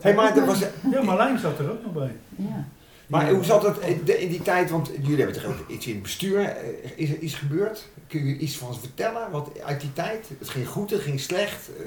Hey, 0.00 0.10
er 0.10 0.16
maar 0.16 0.32
bij. 0.34 0.44
was, 0.46 0.64
Ja, 0.90 1.02
Marlijn 1.02 1.38
zat 1.38 1.58
er 1.58 1.70
ook 1.70 1.82
nog 1.82 1.92
bij. 1.92 2.16
Ja. 2.36 2.64
Maar 3.06 3.30
hoe 3.30 3.44
zat 3.44 3.62
het 3.62 3.78
in 4.08 4.28
die 4.28 4.42
tijd? 4.42 4.70
Want 4.70 4.90
jullie 5.00 5.16
hebben 5.16 5.34
toch 5.42 5.44
ook 5.44 5.68
iets 5.68 5.86
in 5.86 5.92
het 5.94 6.02
bestuur. 6.02 6.40
eh, 6.40 6.90
Is 6.96 7.10
er 7.10 7.18
iets 7.18 7.34
gebeurd? 7.34 7.88
Kun 8.06 8.26
je 8.26 8.36
iets 8.36 8.56
van 8.58 8.78
vertellen? 8.80 9.30
Wat 9.30 9.50
uit 9.64 9.80
die 9.80 9.92
tijd? 9.92 10.28
Het 10.38 10.48
ging 10.48 10.68
goed, 10.68 10.90
het 10.90 11.00
ging 11.00 11.20
slecht. 11.20 11.70
eh, 11.78 11.84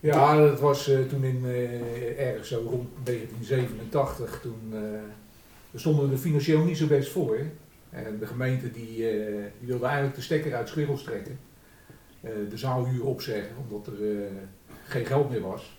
Ja, 0.00 0.36
dat 0.36 0.60
was 0.60 0.90
toen 1.08 1.24
in 1.24 1.42
eh, 1.44 2.26
ergens 2.28 2.48
zo 2.48 2.56
rond 2.70 2.88
1987. 3.04 4.40
Toen 4.42 4.60
eh, 4.72 4.78
we 5.70 5.78
stonden 5.78 6.10
er 6.12 6.18
financieel 6.18 6.64
niet 6.64 6.76
zo 6.78 6.86
best 6.86 7.10
voor. 7.10 7.38
En 7.94 8.18
de 8.18 8.26
gemeente 8.26 8.70
die, 8.70 9.10
eh, 9.10 9.44
die 9.58 9.68
wilde 9.68 9.84
eigenlijk 9.84 10.16
de 10.16 10.22
stekker 10.22 10.54
uit 10.54 10.68
Squiggels 10.68 11.02
trekken. 11.02 11.38
Eh, 12.20 12.30
de 12.50 12.56
zaalhuur 12.56 13.04
opzeggen, 13.04 13.56
omdat 13.68 13.86
er 13.86 14.18
eh, 14.18 14.26
geen 14.86 15.06
geld 15.06 15.30
meer 15.30 15.40
was. 15.40 15.78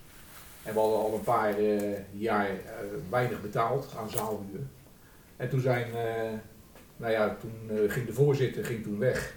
En 0.63 0.73
we 0.73 0.79
hadden 0.79 0.99
al 0.99 1.13
een 1.13 1.23
paar 1.23 1.57
eh, 1.57 1.97
jaar 2.11 2.49
eh, 2.49 2.55
weinig 3.09 3.41
betaald 3.41 3.93
aan 3.99 4.09
zaalhuur. 4.09 4.59
En 5.37 5.49
toen 5.49 5.59
zijn, 5.59 5.85
eh, 5.93 6.31
nou 6.97 7.11
ja, 7.11 7.35
toen 7.39 7.53
eh, 7.69 7.91
ging 7.91 8.05
de 8.05 8.13
voorzitter 8.13 8.65
ging 8.65 8.83
toen 8.83 8.99
weg. 8.99 9.35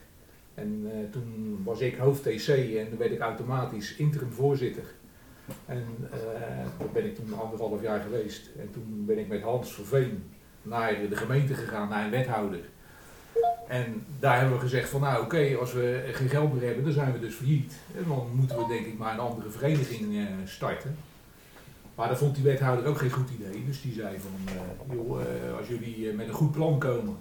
En 0.54 0.90
eh, 0.92 1.10
toen 1.10 1.60
was 1.64 1.80
ik 1.80 1.96
hoofd 1.96 2.22
TC 2.22 2.48
en 2.48 2.88
toen 2.88 2.98
werd 2.98 3.12
ik 3.12 3.20
automatisch 3.20 3.96
interim 3.96 4.32
voorzitter. 4.32 4.84
En 5.66 5.84
eh 6.12 6.66
dat 6.78 6.92
ben 6.92 7.04
ik 7.04 7.14
toen 7.14 7.38
anderhalf 7.38 7.82
jaar 7.82 8.00
geweest. 8.00 8.50
En 8.58 8.70
toen 8.70 9.04
ben 9.06 9.18
ik 9.18 9.28
met 9.28 9.42
Hans 9.42 9.72
Verveen 9.72 10.22
naar 10.62 11.08
de 11.08 11.16
gemeente 11.16 11.54
gegaan, 11.54 11.88
naar 11.88 12.04
een 12.04 12.10
wethouder. 12.10 12.60
En 13.68 14.04
daar 14.18 14.38
hebben 14.38 14.54
we 14.54 14.60
gezegd 14.60 14.88
van 14.88 15.00
nou 15.00 15.24
oké, 15.24 15.56
als 15.60 15.72
we 15.72 16.10
geen 16.12 16.28
geld 16.28 16.52
meer 16.52 16.66
hebben, 16.66 16.84
dan 16.84 16.92
zijn 16.92 17.12
we 17.12 17.18
dus 17.18 17.34
failliet. 17.34 17.74
En 17.96 18.04
dan 18.08 18.28
moeten 18.34 18.56
we 18.56 18.66
denk 18.66 18.86
ik 18.86 18.98
maar 18.98 19.12
een 19.12 19.18
andere 19.18 19.50
vereniging 19.50 20.16
eh, 20.16 20.24
starten. 20.44 20.96
Maar 21.94 22.08
dat 22.08 22.18
vond 22.18 22.34
die 22.34 22.44
wethouder 22.44 22.86
ook 22.86 22.98
geen 22.98 23.10
goed 23.10 23.30
idee. 23.30 23.64
Dus 23.64 23.82
die 23.82 23.92
zei 23.92 24.18
van, 24.18 24.54
eh, 24.54 24.94
joh, 24.94 25.20
eh, 25.20 25.56
als 25.58 25.68
jullie 25.68 26.12
met 26.12 26.28
een 26.28 26.34
goed 26.34 26.52
plan 26.52 26.78
komen, 26.78 27.16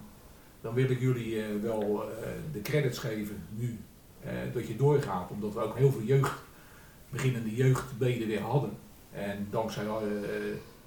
dan 0.61 0.73
wil 0.73 0.89
ik 0.89 0.99
jullie 0.99 1.43
wel 1.61 2.09
de 2.51 2.61
credits 2.61 2.97
geven 2.97 3.43
nu. 3.55 3.79
dat 4.53 4.67
je 4.67 4.75
doorgaat, 4.75 5.31
omdat 5.31 5.53
we 5.53 5.59
ook 5.59 5.77
heel 5.77 5.91
veel 5.91 6.01
jeugd, 6.01 6.33
beginnende 7.09 7.55
jeugdbeden 7.55 8.27
weer 8.27 8.41
hadden. 8.41 8.71
En 9.11 9.47
dankzij 9.49 9.85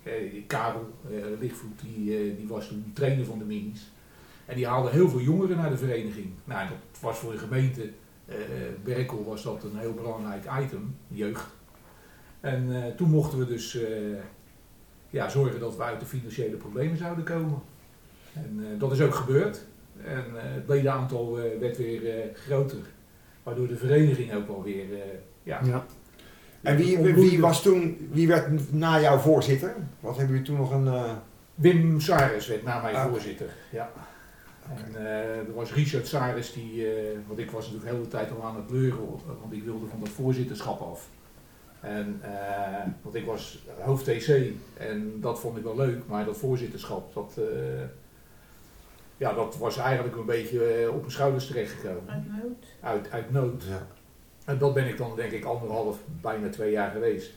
eh, 0.02 0.42
Karel 0.46 0.90
eh, 1.10 1.40
Lichtvoet, 1.40 1.80
die, 1.80 2.16
eh, 2.16 2.36
die 2.36 2.48
was 2.48 2.68
toen 2.68 2.90
trainer 2.94 3.24
van 3.24 3.38
de 3.38 3.44
minis. 3.44 3.90
En 4.46 4.56
die 4.56 4.66
haalde 4.66 4.90
heel 4.90 5.08
veel 5.08 5.20
jongeren 5.20 5.56
naar 5.56 5.70
de 5.70 5.76
vereniging. 5.76 6.30
Nou, 6.44 6.68
dat 6.68 7.00
was 7.00 7.18
voor 7.18 7.32
de 7.32 7.38
gemeente 7.38 7.90
Berkel 8.84 9.24
was 9.24 9.42
dat 9.42 9.64
een 9.64 9.78
heel 9.78 9.94
belangrijk 9.94 10.44
item, 10.62 10.96
jeugd. 11.08 11.46
En 12.40 12.92
toen 12.96 13.10
mochten 13.10 13.38
we 13.38 13.46
dus 13.46 13.78
ja, 15.10 15.28
zorgen 15.28 15.60
dat 15.60 15.76
we 15.76 15.82
uit 15.82 16.00
de 16.00 16.06
financiële 16.06 16.56
problemen 16.56 16.96
zouden 16.96 17.24
komen. 17.24 17.62
En 18.32 18.78
dat 18.78 18.92
is 18.92 19.00
ook 19.00 19.14
gebeurd. 19.14 19.66
En 20.04 20.24
het 20.34 20.68
ledenaantal 20.68 21.34
werd 21.60 21.76
weer 21.76 22.30
groter. 22.34 22.78
Waardoor 23.42 23.68
de 23.68 23.76
vereniging 23.76 24.34
ook 24.34 24.46
wel 24.46 24.62
weer... 24.62 24.86
ja, 25.42 25.60
Ja. 25.64 25.86
En 26.62 26.76
wie, 26.76 26.98
wie, 26.98 27.40
was 27.40 27.62
toen, 27.62 28.08
wie 28.12 28.28
werd 28.28 28.72
na 28.72 29.00
jou 29.00 29.20
voorzitter? 29.20 29.74
Wat 30.00 30.16
hebben 30.16 30.36
jullie 30.36 30.50
toen 30.50 30.56
nog 30.56 30.70
een... 30.72 30.86
eh, 30.86 31.12
Wim 31.54 32.00
Saris 32.00 32.46
werd 32.46 32.62
na 32.62 32.80
mij 32.82 32.94
Ah, 32.94 33.10
voorzitter. 33.10 33.48
Ja. 33.70 33.90
En 34.76 34.94
eh, 35.06 35.36
er 35.38 35.54
was 35.54 35.72
Richard 35.74 36.06
Saris, 36.06 36.52
die, 36.52 36.86
eh, 36.86 37.18
want 37.26 37.38
ik 37.38 37.50
was 37.50 37.64
natuurlijk 37.64 37.90
de 37.90 37.96
hele 37.96 38.08
tijd 38.08 38.30
al 38.30 38.44
aan 38.48 38.56
het 38.56 38.70
leuren, 38.70 38.98
want 39.40 39.52
ik 39.52 39.62
wilde 39.64 39.86
van 39.86 40.00
dat 40.00 40.08
voorzitterschap 40.08 40.80
af. 40.80 41.08
En, 41.80 42.18
eh, 42.22 42.86
want 43.02 43.14
ik 43.14 43.24
was 43.26 43.64
hoofd 43.80 44.04
TC 44.04 44.28
en 44.76 45.12
dat 45.20 45.40
vond 45.40 45.56
ik 45.56 45.62
wel 45.62 45.76
leuk, 45.76 45.98
maar 46.06 46.24
dat 46.24 46.36
voorzitterschap, 46.36 47.14
dat, 47.14 47.34
eh, 47.38 47.82
ja, 49.16 49.32
dat 49.32 49.56
was 49.58 49.76
eigenlijk 49.76 50.16
een 50.16 50.26
beetje 50.26 50.88
op 50.92 51.00
mijn 51.00 51.10
schouders 51.12 51.46
terechtgekomen. 51.46 52.02
Uit 52.06 52.26
nood. 52.42 52.64
Uit, 52.80 53.10
uit 53.10 53.30
nood. 53.32 53.62
ja. 53.68 53.86
En 54.50 54.58
dat 54.58 54.74
ben 54.74 54.88
ik 54.88 54.96
dan 54.96 55.16
denk 55.16 55.32
ik 55.32 55.44
anderhalf, 55.44 55.98
bijna 56.20 56.48
twee 56.48 56.70
jaar 56.70 56.90
geweest. 56.90 57.32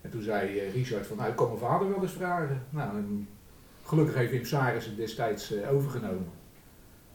En 0.00 0.10
toen 0.10 0.22
zei 0.22 0.58
eh, 0.58 0.72
Richard 0.72 1.06
van, 1.06 1.16
nou 1.16 1.30
ik 1.30 1.36
kan 1.36 1.46
mijn 1.46 1.58
vader 1.58 1.88
wel 1.88 2.02
eens 2.02 2.12
vragen. 2.12 2.62
Nou, 2.70 2.96
en 2.96 3.28
gelukkig 3.84 4.14
heeft 4.14 4.30
Wim 4.30 4.44
Saris 4.44 4.84
het 4.84 4.96
destijds 4.96 5.52
eh, 5.52 5.72
overgenomen. 5.72 6.30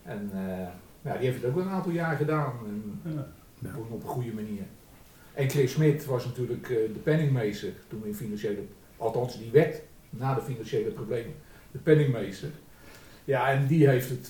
En 0.03 0.29
eh, 0.33 0.67
ja, 1.01 1.17
die 1.17 1.27
heeft 1.27 1.41
het 1.41 1.45
ook 1.45 1.55
wel 1.55 1.65
een 1.65 1.71
aantal 1.71 1.91
jaar 1.91 2.15
gedaan. 2.15 2.53
En 2.65 3.01
Ja. 3.59 3.75
op, 3.77 3.91
op 3.91 4.03
een 4.03 4.09
goede 4.09 4.33
manier. 4.33 4.63
En 5.33 5.49
Chris 5.49 5.71
Smit 5.71 6.05
was 6.05 6.25
natuurlijk 6.25 6.67
de 6.67 6.99
penningmeester 7.03 7.71
toen 7.87 8.05
in 8.05 8.15
financiële, 8.15 8.61
althans 8.97 9.37
die 9.37 9.51
werd 9.51 9.81
na 10.09 10.33
de 10.33 10.41
financiële 10.41 10.89
problemen 10.89 11.33
de 11.71 11.77
penningmeester. 11.77 12.49
Ja, 13.25 13.51
en 13.51 13.67
die 13.67 13.87
heeft 13.87 14.09
het 14.09 14.29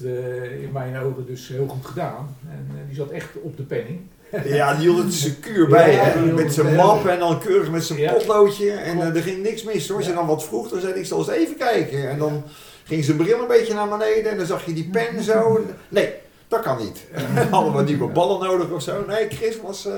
in 0.62 0.72
mijn 0.72 0.98
ogen 0.98 1.25
dus 1.25 1.48
heel 1.48 1.67
goed 1.67 1.86
gedaan. 1.86 2.36
En 2.50 2.86
die 2.88 2.95
zat 2.95 3.12
echt 3.12 3.36
op 3.41 3.57
de 3.57 3.63
penning. 3.63 4.00
Ja, 4.44 4.74
die 4.74 4.82
hield 4.89 5.03
het 5.03 5.13
zijn 5.13 5.39
kuur 5.39 5.67
bij, 5.67 5.91
Ja, 5.94 6.03
hè? 6.03 6.20
met 6.34 6.53
zijn 6.53 6.75
map 6.75 7.05
en 7.08 7.20
dan 7.20 7.39
keurig 7.39 7.70
met 7.72 7.84
zijn 7.84 8.00
Ja. 8.00 8.13
potloodje. 8.13 8.72
En 8.72 9.01
eh, 9.01 9.15
er 9.15 9.22
ging 9.22 9.44
niks 9.44 9.63
mis 9.63 9.88
hoor. 9.88 9.98
Als 9.98 10.05
je 10.05 10.12
Ja. 10.12 10.17
dan 10.17 10.27
wat 10.27 10.44
vroeg, 10.44 10.70
dan 10.70 10.79
zei 10.79 10.94
ik, 10.94 11.05
zal 11.05 11.17
eens 11.20 11.27
even 11.27 11.55
kijken. 11.58 12.10
En 12.10 12.17
dan 12.20 12.44
ging 12.84 13.03
zijn 13.03 13.17
bril 13.17 13.41
een 13.41 13.48
beetje 13.48 13.74
naar 13.74 13.89
beneden 13.89 14.32
en 14.32 14.38
dan 14.38 14.46
zag 14.46 14.65
je 14.65 14.74
die 14.74 14.89
pen 14.91 15.24
zo. 15.32 15.65
Nee, 15.89 16.13
dat 16.48 16.62
kan 16.62 16.77
niet. 16.77 17.03
Hadden 17.51 17.75
we 17.75 17.84
nieuwe 17.84 18.08
ballen 18.08 18.48
nodig 18.48 18.70
of 18.70 18.82
zo? 18.82 19.03
Nee, 19.08 19.27
Chris 19.29 19.62
was 19.62 19.86
eh, 19.88 19.94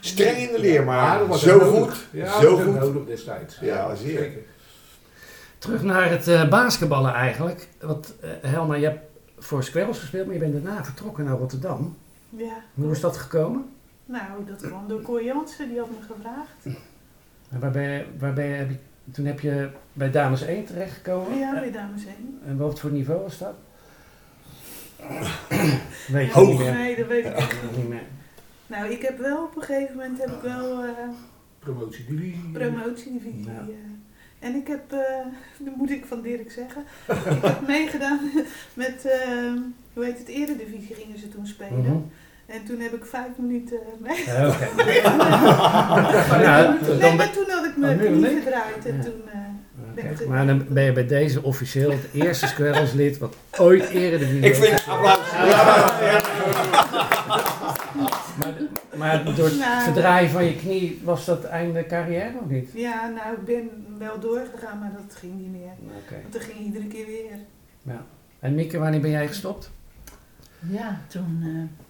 streng 0.00 0.36
in 0.36 0.52
de 0.52 0.58
leer, 0.58 0.84
maar 0.84 1.20
zo 1.38 1.58
nodig. 1.58 1.68
goed. 1.68 1.94
Ja, 2.10 2.40
zo 2.40 2.40
dat 2.40 2.50
was 2.50 2.50
ook 2.52 2.62
goed. 2.64 2.80
nodig 2.94 3.04
destijds. 3.06 3.58
Ja, 3.60 3.94
zeer. 3.94 4.30
Terug 5.58 5.82
naar 5.82 6.10
het 6.10 6.28
eh, 6.28 6.48
basketballen 6.48 7.12
eigenlijk. 7.12 7.68
Want 7.80 8.14
Helma, 8.40 8.74
je 8.74 8.84
hebt 8.84 8.98
voor 9.38 9.62
Squirrels 9.64 9.98
gespeeld, 9.98 10.24
maar 10.26 10.34
je 10.34 10.40
bent 10.40 10.64
daarna 10.64 10.84
vertrokken 10.84 11.24
naar 11.24 11.36
Rotterdam. 11.38 11.96
Ja. 12.36 12.54
Hoe 12.74 12.90
is 12.90 13.00
dat 13.00 13.16
gekomen? 13.16 13.64
Nou, 14.06 14.44
dat 14.46 14.60
kwam 14.60 14.88
door 14.88 15.02
Cor 15.02 15.24
Jansen, 15.24 15.68
die 15.68 15.78
had 15.78 15.88
me 15.90 16.14
gevraagd. 16.14 16.76
En 17.50 17.60
waar 17.60 17.70
ben 17.70 17.82
je, 17.90 18.04
waar 18.18 18.32
ben 18.32 18.44
je, 18.44 18.52
heb 18.54 18.70
je, 18.70 18.76
toen 19.12 19.24
heb 19.24 19.40
je 19.40 19.70
bij 19.92 20.10
Dames 20.10 20.42
1 20.42 20.64
terechtgekomen. 20.64 21.38
Ja, 21.38 21.52
bij 21.52 21.70
dames 21.72 22.04
heen. 22.04 22.38
En 22.46 22.56
wat 22.56 22.80
voor 22.80 22.90
niveau 22.90 23.20
was 23.22 23.38
dat? 23.38 23.54
Weet 26.08 26.26
je 26.26 26.32
Hoog. 26.32 26.48
niet 26.48 26.58
meer. 26.58 26.72
Nee, 26.72 26.96
dat 26.96 27.06
weet 27.06 27.24
ik 27.24 27.32
echt 27.32 27.62
niet. 27.62 27.76
Niet 27.76 27.88
meer. 27.88 28.02
Nou, 28.66 28.90
ik 28.90 29.02
heb 29.02 29.18
wel 29.18 29.42
op 29.44 29.56
een 29.56 29.62
gegeven 29.62 29.96
moment 29.96 30.18
heb 30.18 30.28
ik 30.30 30.40
wel 30.42 30.82
eh 30.84 30.88
Promotiedivisie. 31.58 32.50
promotiedivisie. 32.52 33.44
Ja. 33.44 33.50
eh, 33.60 34.48
en 34.48 34.54
ik 34.54 34.66
heb, 34.66 34.92
eh 34.92 35.26
dat 35.58 35.76
moet 35.76 35.90
ik 35.90 36.04
van 36.04 36.20
Dirk 36.22 36.50
zeggen, 36.50 36.82
ik 37.08 37.42
heb 37.42 37.66
meegedaan 37.76 38.20
met, 38.74 39.04
eh, 39.04 39.52
hoe 39.92 40.04
heet 40.04 40.18
het, 40.18 40.28
eredivisie 40.28 40.94
gingen 40.94 41.18
ze 41.18 41.28
toen 41.28 41.46
spelen. 41.46 41.80
Mhm. 41.80 41.96
En 42.46 42.64
toen 42.64 42.80
heb 42.80 42.92
ik 42.92 43.04
vijf 43.04 43.28
minuten 43.36 43.78
mee. 43.98 44.24
Ja, 44.26 44.48
Oké. 44.48 44.68
Nou, 46.44 46.98
Nee, 46.98 47.14
maar 47.14 47.30
toen 47.32 47.44
had 47.48 47.64
ik 47.64 47.70
Oh, 47.70 47.76
mijn 47.78 47.96
nu 47.98 48.06
knie 48.06 48.16
niet? 48.20 48.42
verdraaid 48.42 48.86
en 48.86 48.96
Ja. 48.96 49.02
toen... 49.02 49.22
eh, 49.32 49.38
Oké, 50.14 50.26
Maar 50.28 50.46
dan 50.46 50.64
ben 50.68 50.82
je 50.84 50.92
bij 50.92 51.06
deze 51.06 51.42
officieel 51.42 51.90
het 51.90 52.06
eerste 52.12 52.46
Squirrels 52.46 52.92
lid 52.92 53.18
wat 53.18 53.36
ooit 53.58 53.88
eredivisie 53.88 54.40
Ik 54.40 54.54
vind 54.54 54.70
het 54.72 54.88
applaus. 54.88 55.30
Ja, 55.30 55.46
ja. 56.00 56.20
Maar, 58.36 58.52
maar 58.96 59.34
door 59.34 59.44
het 59.44 59.58
Nou, 59.58 59.82
verdraaien 59.82 60.30
van 60.30 60.44
je 60.44 60.56
knie 60.56 61.00
was 61.04 61.24
dat 61.24 61.44
einde 61.44 61.86
carrière 61.86 62.32
of 62.42 62.48
niet? 62.50 62.70
Ja, 62.74 63.08
nou, 63.08 63.34
ik 63.34 63.44
ben 63.44 63.70
wel 63.98 64.20
doorgegaan, 64.20 64.78
maar 64.78 64.92
dat 65.06 65.16
ging 65.16 65.32
niet 65.38 65.50
meer. 65.52 65.72
Oké. 66.04 66.14
Want 66.22 66.32
dat 66.32 66.42
ging 66.42 66.58
iedere 66.58 66.86
keer 66.86 67.06
weer. 67.06 67.96
En 68.40 68.54
Mieke, 68.54 68.78
wanneer 68.78 69.00
ben 69.00 69.10
jij 69.10 69.26
gestopt? 69.26 69.70
Ja, 70.68 71.00
toen 71.08 71.40
eh 71.42 71.83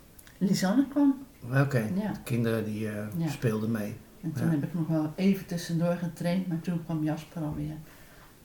Lisanne 0.47 0.85
kwam. 0.93 1.15
Oké. 1.63 1.83
Ja. 1.95 2.13
Kinderen 2.25 2.65
die 2.65 2.89
eh, 2.89 2.95
Ja. 3.17 3.29
speelden 3.29 3.71
mee. 3.71 3.95
En 4.23 4.33
toen 4.33 4.45
Ja. 4.47 4.51
heb 4.51 4.63
ik 4.63 4.75
nog 4.75 4.89
wel 4.89 5.13
even 5.17 5.47
tussendoor 5.47 5.97
getraind, 6.03 6.47
maar 6.49 6.61
toen 6.61 6.85
kwam 6.85 7.05
Jasper 7.05 7.43
alweer. 7.43 7.75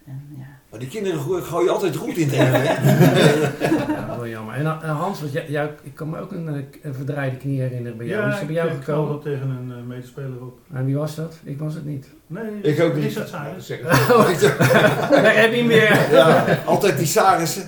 En 0.05 0.21
ja, 0.37 0.45
Maar 0.71 0.79
die 0.79 0.89
kinderen 0.89 1.19
goo- 1.19 1.41
gooien 1.41 1.71
altijd 1.71 1.95
goed 1.95 2.17
in 2.17 2.29
rennen, 2.29 2.61
hè? 2.61 2.73
Ja, 3.93 4.05
wel 4.17 4.27
jammer. 4.27 4.53
En 4.55 4.65
eh, 4.65 4.99
Hans, 4.99 5.19
want 5.19 5.31
jij, 5.31 5.45
jou, 5.49 5.69
ik 5.83 5.95
kan 5.95 6.09
me 6.09 6.19
ook 6.19 6.31
een, 6.31 6.47
eh, 6.47 6.63
een 6.81 6.93
verdraaide 6.93 7.37
knie 7.37 7.61
herinneren 7.61 7.97
bij 7.97 8.07
jou. 8.07 8.27
Ja, 8.27 8.33
Is 8.35 8.39
ik 8.41 8.45
bij 8.47 8.55
jou 8.55 8.69
gekomen? 8.69 9.19
tegen 9.19 9.49
een 9.49 9.71
eh, 9.77 9.83
medespeler 9.87 10.41
op. 10.41 10.59
En 10.73 10.85
wie 10.85 10.95
was 10.97 11.15
dat? 11.15 11.37
Ik 11.43 11.59
was 11.59 11.73
het 11.73 11.85
niet. 11.85 12.07
Nee, 12.27 12.61
Ik 12.61 12.79
ook 12.81 12.95
niet. 12.95 13.03
Is 13.05 13.13
dat 13.13 13.29
zeg 13.57 13.79
ik. 13.79 13.85
Daar 15.23 15.35
heb 15.35 15.53
je 15.53 15.63
meer. 15.63 16.11
Ja, 16.11 16.57
altijd 16.65 16.97
die 16.97 17.07
Sarissen. 17.07 17.63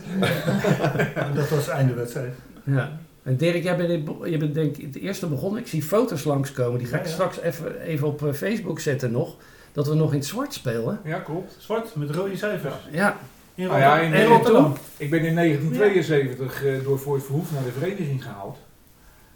Dat 1.36 1.50
was 1.50 1.66
het 1.66 1.68
einde 1.68 1.94
wedstrijd. 1.94 2.34
Ja. 2.64 2.92
En 3.24 3.38
Dirk, 3.38 3.64
jij 3.64 3.78
bent, 3.78 3.90
in- 3.90 4.32
je 4.32 4.38
bent 4.38 4.54
denk 4.54 4.78
ik 4.78 4.86
het 4.94 5.04
eerste 5.04 5.28
begonnen. 5.28 5.62
Ik 5.62 5.68
zie 5.68 5.84
foto's 5.84 6.24
langskomen. 6.24 6.78
Die 6.80 6.88
ga 6.88 6.96
ik 6.98 7.04
Ja, 7.04 7.08
ja. 7.10 7.14
straks 7.14 7.40
even, 7.40 7.82
even 7.82 8.08
op 8.08 8.26
eh, 8.26 8.34
Facebook 8.34 8.80
zetten 8.80 9.12
nog. 9.12 9.36
Dat 9.72 9.88
we 9.88 9.94
nog 9.96 10.12
in 10.12 10.18
het 10.18 10.28
zwart 10.28 10.54
spelen. 10.54 11.00
Ja, 11.04 11.20
klopt. 11.20 11.56
Zwart 11.60 11.96
met 11.96 12.10
rode 12.16 12.38
cijfers. 12.38 12.76
Ja. 12.92 13.18
In 13.56 13.68
Nou 13.68 13.80
ja, 13.80 13.88
Rotterdam. 13.90 14.14
in- 14.14 14.22
in 14.22 14.28
Rotterdam. 14.28 14.74
Ik 14.98 15.10
ben 15.10 15.26
in 15.26 15.34
1972 15.36 16.64
eh, 16.66 16.84
door 16.84 17.00
Voort 17.00 17.24
Verhoef 17.24 17.52
naar 17.52 17.64
de 17.64 17.72
vereniging 17.72 18.24
gehaald. 18.24 18.58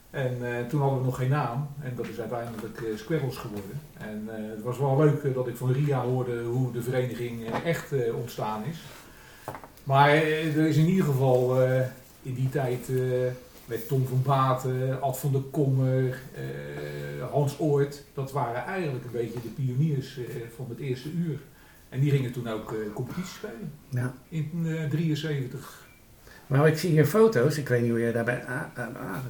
En 0.10 0.38
eh, 0.42 0.66
toen 0.70 0.82
hadden 0.82 1.00
we 1.00 1.06
nog 1.06 1.18
geen 1.18 1.30
naam. 1.30 1.68
En 1.82 1.94
dat 1.96 2.08
is 2.08 2.20
uiteindelijk 2.20 2.78
eh 2.82 2.98
Squirrels 2.98 3.38
geworden. 3.38 3.82
En 3.98 4.24
eh, 4.30 4.50
het 4.56 4.64
was 4.64 4.78
wel 4.78 4.98
leuk 4.98 5.34
dat 5.34 5.48
ik 5.48 5.56
van 5.58 5.72
Ria 5.72 6.02
hoorde 6.02 6.42
hoe 6.44 6.72
de 6.72 6.82
vereniging 6.82 7.42
echt 7.66 7.92
eh, 7.94 8.16
ontstaan 8.16 8.64
is. 8.72 8.78
Maar 9.84 10.10
er 10.10 10.68
is 10.68 10.78
in 10.78 10.86
ieder 10.86 11.06
geval 11.06 11.62
eh, 11.62 11.80
in 12.22 12.34
die 12.34 12.50
tijd 12.50 12.90
eh, 12.90 12.96
met 13.66 13.88
Tom 13.88 14.08
van 14.08 14.22
Baten, 14.24 15.02
Ad 15.02 15.20
van 15.20 15.32
der 15.32 15.42
Kommer, 15.42 16.20
eh, 16.34 17.32
Hans 17.32 17.60
Oort. 17.60 18.04
Dat 18.14 18.32
waren 18.32 18.66
eigenlijk 18.66 19.06
een 19.06 19.12
beetje 19.12 19.42
de 19.42 19.48
pioniers 19.48 20.18
eh, 20.18 20.26
van 20.56 20.66
het 20.70 20.80
eerste 20.80 21.12
uur. 21.12 21.40
En 21.90 22.00
die 22.00 22.12
gingen 22.12 22.32
toen 22.32 22.48
ook 22.48 22.72
eh, 22.72 22.94
competitie 22.94 23.34
spelen 23.34 23.72
ja. 23.90 24.14
in 24.30 24.52
eh 24.66 24.90
73. 24.90 25.84
Maar 26.48 26.68
ik 26.68 26.78
zie 26.78 26.90
hier 26.90 27.06
foto's. 27.06 27.58
Ik 27.58 27.68
weet 27.68 27.82
niet 27.82 27.90
hoe 27.90 28.00
jij 28.00 28.12
daarbij 28.12 28.44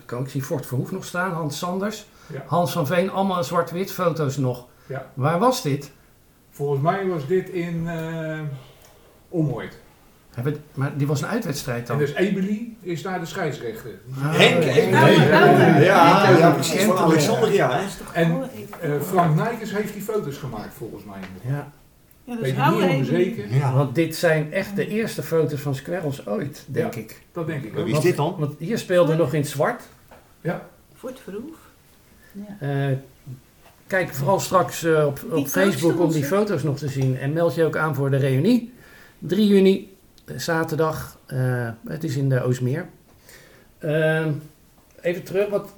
kan. 0.06 0.24
Ik 0.24 0.30
zie 0.30 0.44
Fort 0.44 0.66
Verhoef 0.66 0.92
nog 0.92 1.06
staan. 1.06 1.32
Hans 1.32 1.58
Sanders. 1.58 2.06
Ja. 2.34 2.44
Hans 2.48 2.72
van 2.72 2.88
Veen. 2.88 3.10
Allemaal 3.10 3.44
zwart-wit 3.44 3.92
foto's 3.92 4.38
nog. 4.38 4.68
Ja. 4.86 5.12
Waar 5.14 5.40
was 5.40 5.62
dit? 5.62 5.92
Volgens 6.50 6.82
mij 6.82 7.08
was 7.08 7.28
dit 7.28 7.50
in 7.50 7.90
Omooit. 9.30 9.78
Maar 10.74 10.98
die 10.98 11.08
was 11.08 11.22
een 11.22 11.28
uitwedstrijd 11.28 11.80
En 11.80 11.86
dan? 11.86 11.98
dus 11.98 12.14
Emily 12.14 12.70
is 12.82 13.02
daar 13.02 13.20
de 13.20 13.26
scheidsrechter. 13.26 13.92
Ah, 14.22 14.38
Henk, 14.38 14.64
ja. 14.64 14.70
Henk. 14.70 14.92
Nou, 14.92 15.12
Ja, 15.84 16.30
Ja, 16.30 16.38
ja, 16.38 16.52
precies. 16.52 16.82
Van 16.84 17.52
ja. 17.52 17.80
hè? 17.80 17.84
En 18.22 18.50
eh, 18.82 18.92
Frank 19.02 19.36
Nijkers 19.36 19.72
heeft 19.72 19.94
die 19.94 20.02
foto's 20.02 20.38
gemaakt 20.38 20.74
volgens 20.74 21.04
mij. 21.04 21.20
Ja, 21.54 21.72
ja, 22.24 22.34
dat 22.36 22.40
Weet 22.44 22.58
niet 22.58 22.82
Emily. 22.82 23.04
zeker. 23.06 23.54
Ja. 23.56 23.74
want 23.74 23.96
dit 23.96 24.16
zijn 24.16 24.54
echt 24.54 24.76
de 24.76 24.88
eerste 24.88 25.24
foto's 25.24 25.60
van 25.62 25.76
Squirrels 25.76 26.28
ooit, 26.28 26.64
denk 26.68 26.94
Ja. 26.94 27.00
ik. 27.00 27.22
Dat 27.32 27.48
denk 27.48 27.64
ik 27.64 27.74
Wie 27.74 27.82
ook. 27.84 27.88
is 27.90 28.00
dit 28.00 28.16
dan? 28.16 28.36
Want 28.40 28.54
hier 28.60 28.78
speelde 28.78 29.16
nog 29.16 29.34
in 29.34 29.40
het 29.40 29.50
zwart. 29.50 29.82
Voor 30.96 31.10
het 31.10 31.20
verhoef. 31.24 31.56
ja. 32.32 32.68
Eh, 32.90 32.98
kijk 33.88 34.14
vooral 34.14 34.40
straks 34.40 34.84
eh, 34.84 35.06
op, 35.06 35.20
op 35.32 35.48
Facebook 35.48 36.00
om 36.00 36.12
die 36.12 36.24
foto's 36.24 36.64
nog 36.64 36.78
te 36.78 36.88
zien. 36.88 37.18
En 37.18 37.34
meld 37.34 37.56
je 37.56 37.64
ook 37.64 37.78
aan 37.78 37.96
voor 37.96 38.10
de 38.10 38.18
reunie. 38.18 38.74
3 39.20 39.48
juni, 39.48 39.95
zaterdag. 40.36 41.18
eh, 41.26 41.70
het 41.88 42.04
is 42.04 42.16
in 42.16 42.30
de 42.30 42.42
Oosmeer. 42.44 42.86
Ehm, 43.78 44.32
even 45.02 45.24
terug, 45.24 45.50
wat 45.50 45.74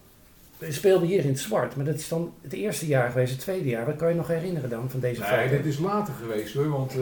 we 0.58 0.72
speelden 0.72 1.08
hier 1.08 1.20
in 1.24 1.27
het 1.30 1.39
zwart. 1.39 1.75
Maar 1.75 1.86
dat 1.86 1.96
is 1.96 2.08
dan 2.08 2.34
het 2.42 2.54
eerste 2.54 2.88
jaar 2.88 3.12
geweest, 3.12 3.32
het 3.32 3.42
tweede 3.42 3.70
jaar. 3.70 3.86
Wat 3.86 3.96
kan 3.96 4.10
je 4.10 4.16
nog 4.16 4.27
herinneren 4.27 4.70
dan 4.70 4.89
van 4.89 5.00
deze 5.00 5.22
Nee, 5.22 5.30
foto? 5.30 5.50
dit 5.50 5.66
is 5.66 5.80
later 5.80 6.13
geweest 6.13 6.54
hoor, 6.54 6.70
want 6.70 6.92
eh, 6.92 7.00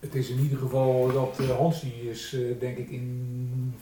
het 0.00 0.14
is 0.14 0.28
in 0.28 0.38
ieder 0.38 0.58
geval 0.58 1.12
dat 1.12 1.38
eh, 1.40 1.56
Hans 1.56 1.80
die 1.80 2.10
is 2.10 2.34
eh, 2.34 2.40
denk 2.60 2.76
ik 2.76 2.90
in 2.90 3.74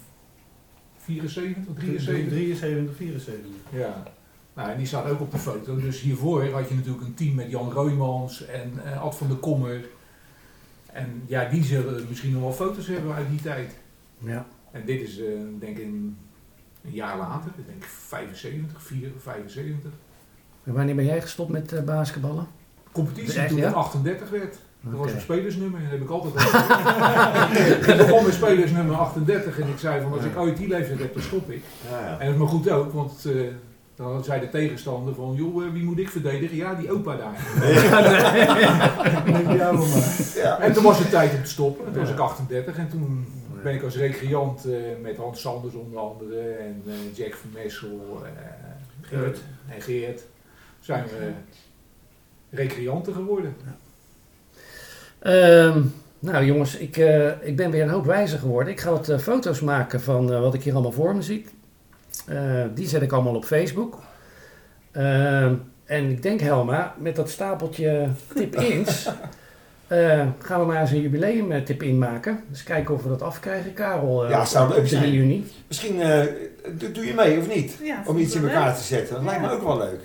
74, 0.98 1.74
73. 1.74 2.28
73, 2.28 2.96
74. 2.96 3.44
Ja. 3.72 4.02
Nou, 4.54 4.70
en 4.70 4.76
die 4.78 4.86
staat 4.86 5.08
ook 5.10 5.20
op 5.20 5.30
de 5.30 5.38
foto. 5.38 5.76
Dus 5.80 6.00
hiervoor 6.00 6.50
had 6.50 6.68
je 6.68 6.74
natuurlijk 6.74 7.04
een 7.04 7.14
team 7.14 7.34
met 7.34 7.50
Jan 7.50 7.72
Roymans 7.72 8.46
en 8.46 8.72
eh, 8.84 9.02
Ad 9.02 9.16
van 9.16 9.28
der 9.28 9.36
Kommer. 9.36 9.84
En 10.92 11.22
ja, 11.26 11.48
die 11.48 11.64
zullen 11.64 12.06
misschien 12.08 12.32
nog 12.32 12.42
wel 12.42 12.52
foto's 12.52 12.86
hebben 12.86 13.14
uit 13.14 13.28
die 13.30 13.42
tijd. 13.42 13.76
Ja. 14.18 14.46
En 14.70 14.82
dit 14.84 15.00
is 15.00 15.20
eh, 15.20 15.26
denk 15.58 15.78
ik 15.78 15.84
een, 15.84 16.16
een 16.84 16.92
jaar 16.92 17.18
later, 17.18 17.50
ik 17.56 17.66
denk 17.66 17.84
75, 17.84 18.82
4, 18.82 19.10
75. 19.18 19.90
En 20.64 20.72
wanneer 20.72 20.94
ben 20.94 21.04
jij 21.04 21.20
gestopt 21.20 21.50
met 21.50 21.72
eh, 21.72 21.82
basketballen? 21.82 22.46
Competitie 22.92 23.40
Echt, 23.40 23.48
toen 23.48 23.58
ja? 23.58 23.68
ik 23.68 23.74
38 23.74 24.30
werd. 24.30 24.58
Dat 24.80 24.92
was 24.92 25.12
een 25.12 25.20
spelersnummer, 25.20 25.80
dat 25.80 25.90
heb 25.90 26.00
ik 26.00 26.10
altijd 26.10 26.34
al. 26.36 27.90
Ik 27.92 27.96
begon 27.96 28.24
met 28.24 28.34
spelersnummer 28.34 28.96
38 28.96 29.58
en 29.60 29.68
ik 29.68 29.78
zei 29.78 30.02
van 30.02 30.12
als 30.12 30.24
ik 30.24 30.36
ooit 30.36 30.56
die 30.56 30.68
leeftijd 30.68 30.98
heb, 30.98 31.14
dan 31.14 31.22
stop 31.22 31.50
ik. 31.50 31.62
Ja, 31.90 32.00
ja. 32.00 32.18
En 32.18 32.24
dat 32.24 32.34
is 32.34 32.40
maar 32.40 32.48
goed 32.48 32.70
ook, 32.70 32.92
want 32.92 33.24
eh, 33.24 33.34
dan 34.08 34.24
zei 34.24 34.40
de 34.40 34.48
tegenstander 34.48 35.14
van 35.14 35.34
joh, 35.34 35.64
eh, 35.64 35.72
wie 35.72 35.84
moet 35.84 35.98
ik 35.98 36.08
verdedigen? 36.08 36.56
Ja, 36.56 36.74
die 36.74 36.92
opa 36.92 37.16
daar. 37.16 37.34
Ja, 39.56 39.72
maar. 39.78 39.86
Ja. 40.34 40.58
En 40.60 40.72
toen 40.72 40.82
was 40.82 40.98
het 40.98 41.10
tijd 41.10 41.34
om 41.34 41.42
te 41.42 41.50
stoppen. 41.50 41.92
Toen 41.92 42.02
was 42.02 42.10
ik 42.10 42.18
38 42.18 42.76
en 42.76 42.88
toen 42.88 43.26
ben 43.62 43.74
ik 43.74 43.82
als 43.82 43.96
recreant 43.96 44.64
eh, 44.64 44.72
met 45.02 45.16
Hans 45.16 45.40
Sanders 45.40 45.74
onder 45.74 45.98
andere 45.98 46.40
en 46.40 46.82
eh, 46.86 47.16
Jack 47.16 47.34
van 47.34 47.50
Messel 47.62 48.22
eh, 48.24 48.30
Geert. 49.00 49.38
en 49.68 49.80
Geert 49.80 50.22
zijn 50.80 51.04
we 51.04 51.30
recreanten 52.50 53.12
geworden. 53.12 53.56
Ehm, 55.18 55.82
nou 56.18 56.44
jongens, 56.44 56.76
ik, 56.76 56.96
eh, 56.96 57.28
ik 57.40 57.56
ben 57.56 57.70
weer 57.70 57.82
een 57.82 57.88
hoop 57.88 58.04
wijzer 58.04 58.38
geworden. 58.38 58.72
Ik 58.72 58.80
ga 58.80 58.90
wat 58.90 59.22
foto's 59.22 59.60
maken 59.60 60.00
van 60.00 60.32
eh, 60.32 60.40
wat 60.40 60.54
ik 60.54 60.62
hier 60.62 60.72
allemaal 60.72 60.92
voor 60.92 61.14
me 61.14 61.22
zie. 61.22 61.46
Eh, 62.30 62.36
die 62.74 62.88
zet 62.88 63.02
ik 63.02 63.12
allemaal 63.12 63.34
op 63.34 63.44
Facebook. 63.44 63.98
Ehm, 64.92 65.54
en 65.84 66.10
ik 66.10 66.22
denk 66.22 66.40
Helma, 66.40 66.94
met 66.98 67.16
dat 67.16 67.30
stapeltje 67.30 68.08
tip-ins... 68.34 69.06
eh, 69.86 70.20
gaan 70.38 70.60
we 70.60 70.66
maar 70.66 70.80
eens 70.80 70.90
een 70.90 71.00
jubileum 71.00 71.52
eh, 71.52 71.62
tip-in 71.62 71.98
maken. 71.98 72.40
Dus 72.48 72.62
kijken 72.62 72.94
of 72.94 73.02
we 73.02 73.08
dat 73.08 73.22
afkrijgen. 73.22 73.72
Karel, 73.74 74.28
Ja, 74.28 74.44
zou 74.44 74.68
leuk 74.68 74.78
op 74.78 74.84
3 74.86 74.98
zijn. 74.98 75.12
juni. 75.12 75.46
Misschien 75.68 76.00
eh, 76.00 76.22
doe, 76.72 76.92
doe 76.92 77.06
je 77.06 77.14
mee 77.14 77.38
of 77.38 77.54
niet? 77.54 77.76
Ja, 77.82 78.02
Om 78.06 78.18
iets 78.18 78.34
in 78.34 78.42
elkaar 78.42 78.76
te 78.76 78.82
zetten. 78.82 79.14
Dat 79.14 79.24
lijkt 79.24 79.40
me 79.40 79.50
ook 79.50 79.62
wel 79.62 79.78
leuk. 79.78 80.00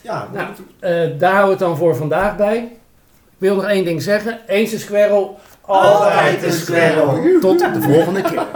Ja, 0.00 0.28
Nou, 0.32 0.48
Eh, 0.78 1.18
daar 1.18 1.32
houden 1.34 1.44
we 1.44 1.50
het 1.50 1.58
dan 1.58 1.76
voor 1.76 1.96
vandaag 1.96 2.36
bij. 2.36 2.56
Ik 2.58 3.42
wil 3.42 3.54
nog 3.54 3.64
één 3.64 3.84
ding 3.84 4.02
zeggen. 4.02 4.38
Eens 4.46 4.72
een 4.72 4.78
squirrel, 4.78 5.38
altijd 5.60 6.42
een 6.42 6.52
squirrel. 6.52 7.40
Tot 7.40 7.58
de 7.58 7.82
volgende 7.82 8.22
keer. 8.22 8.46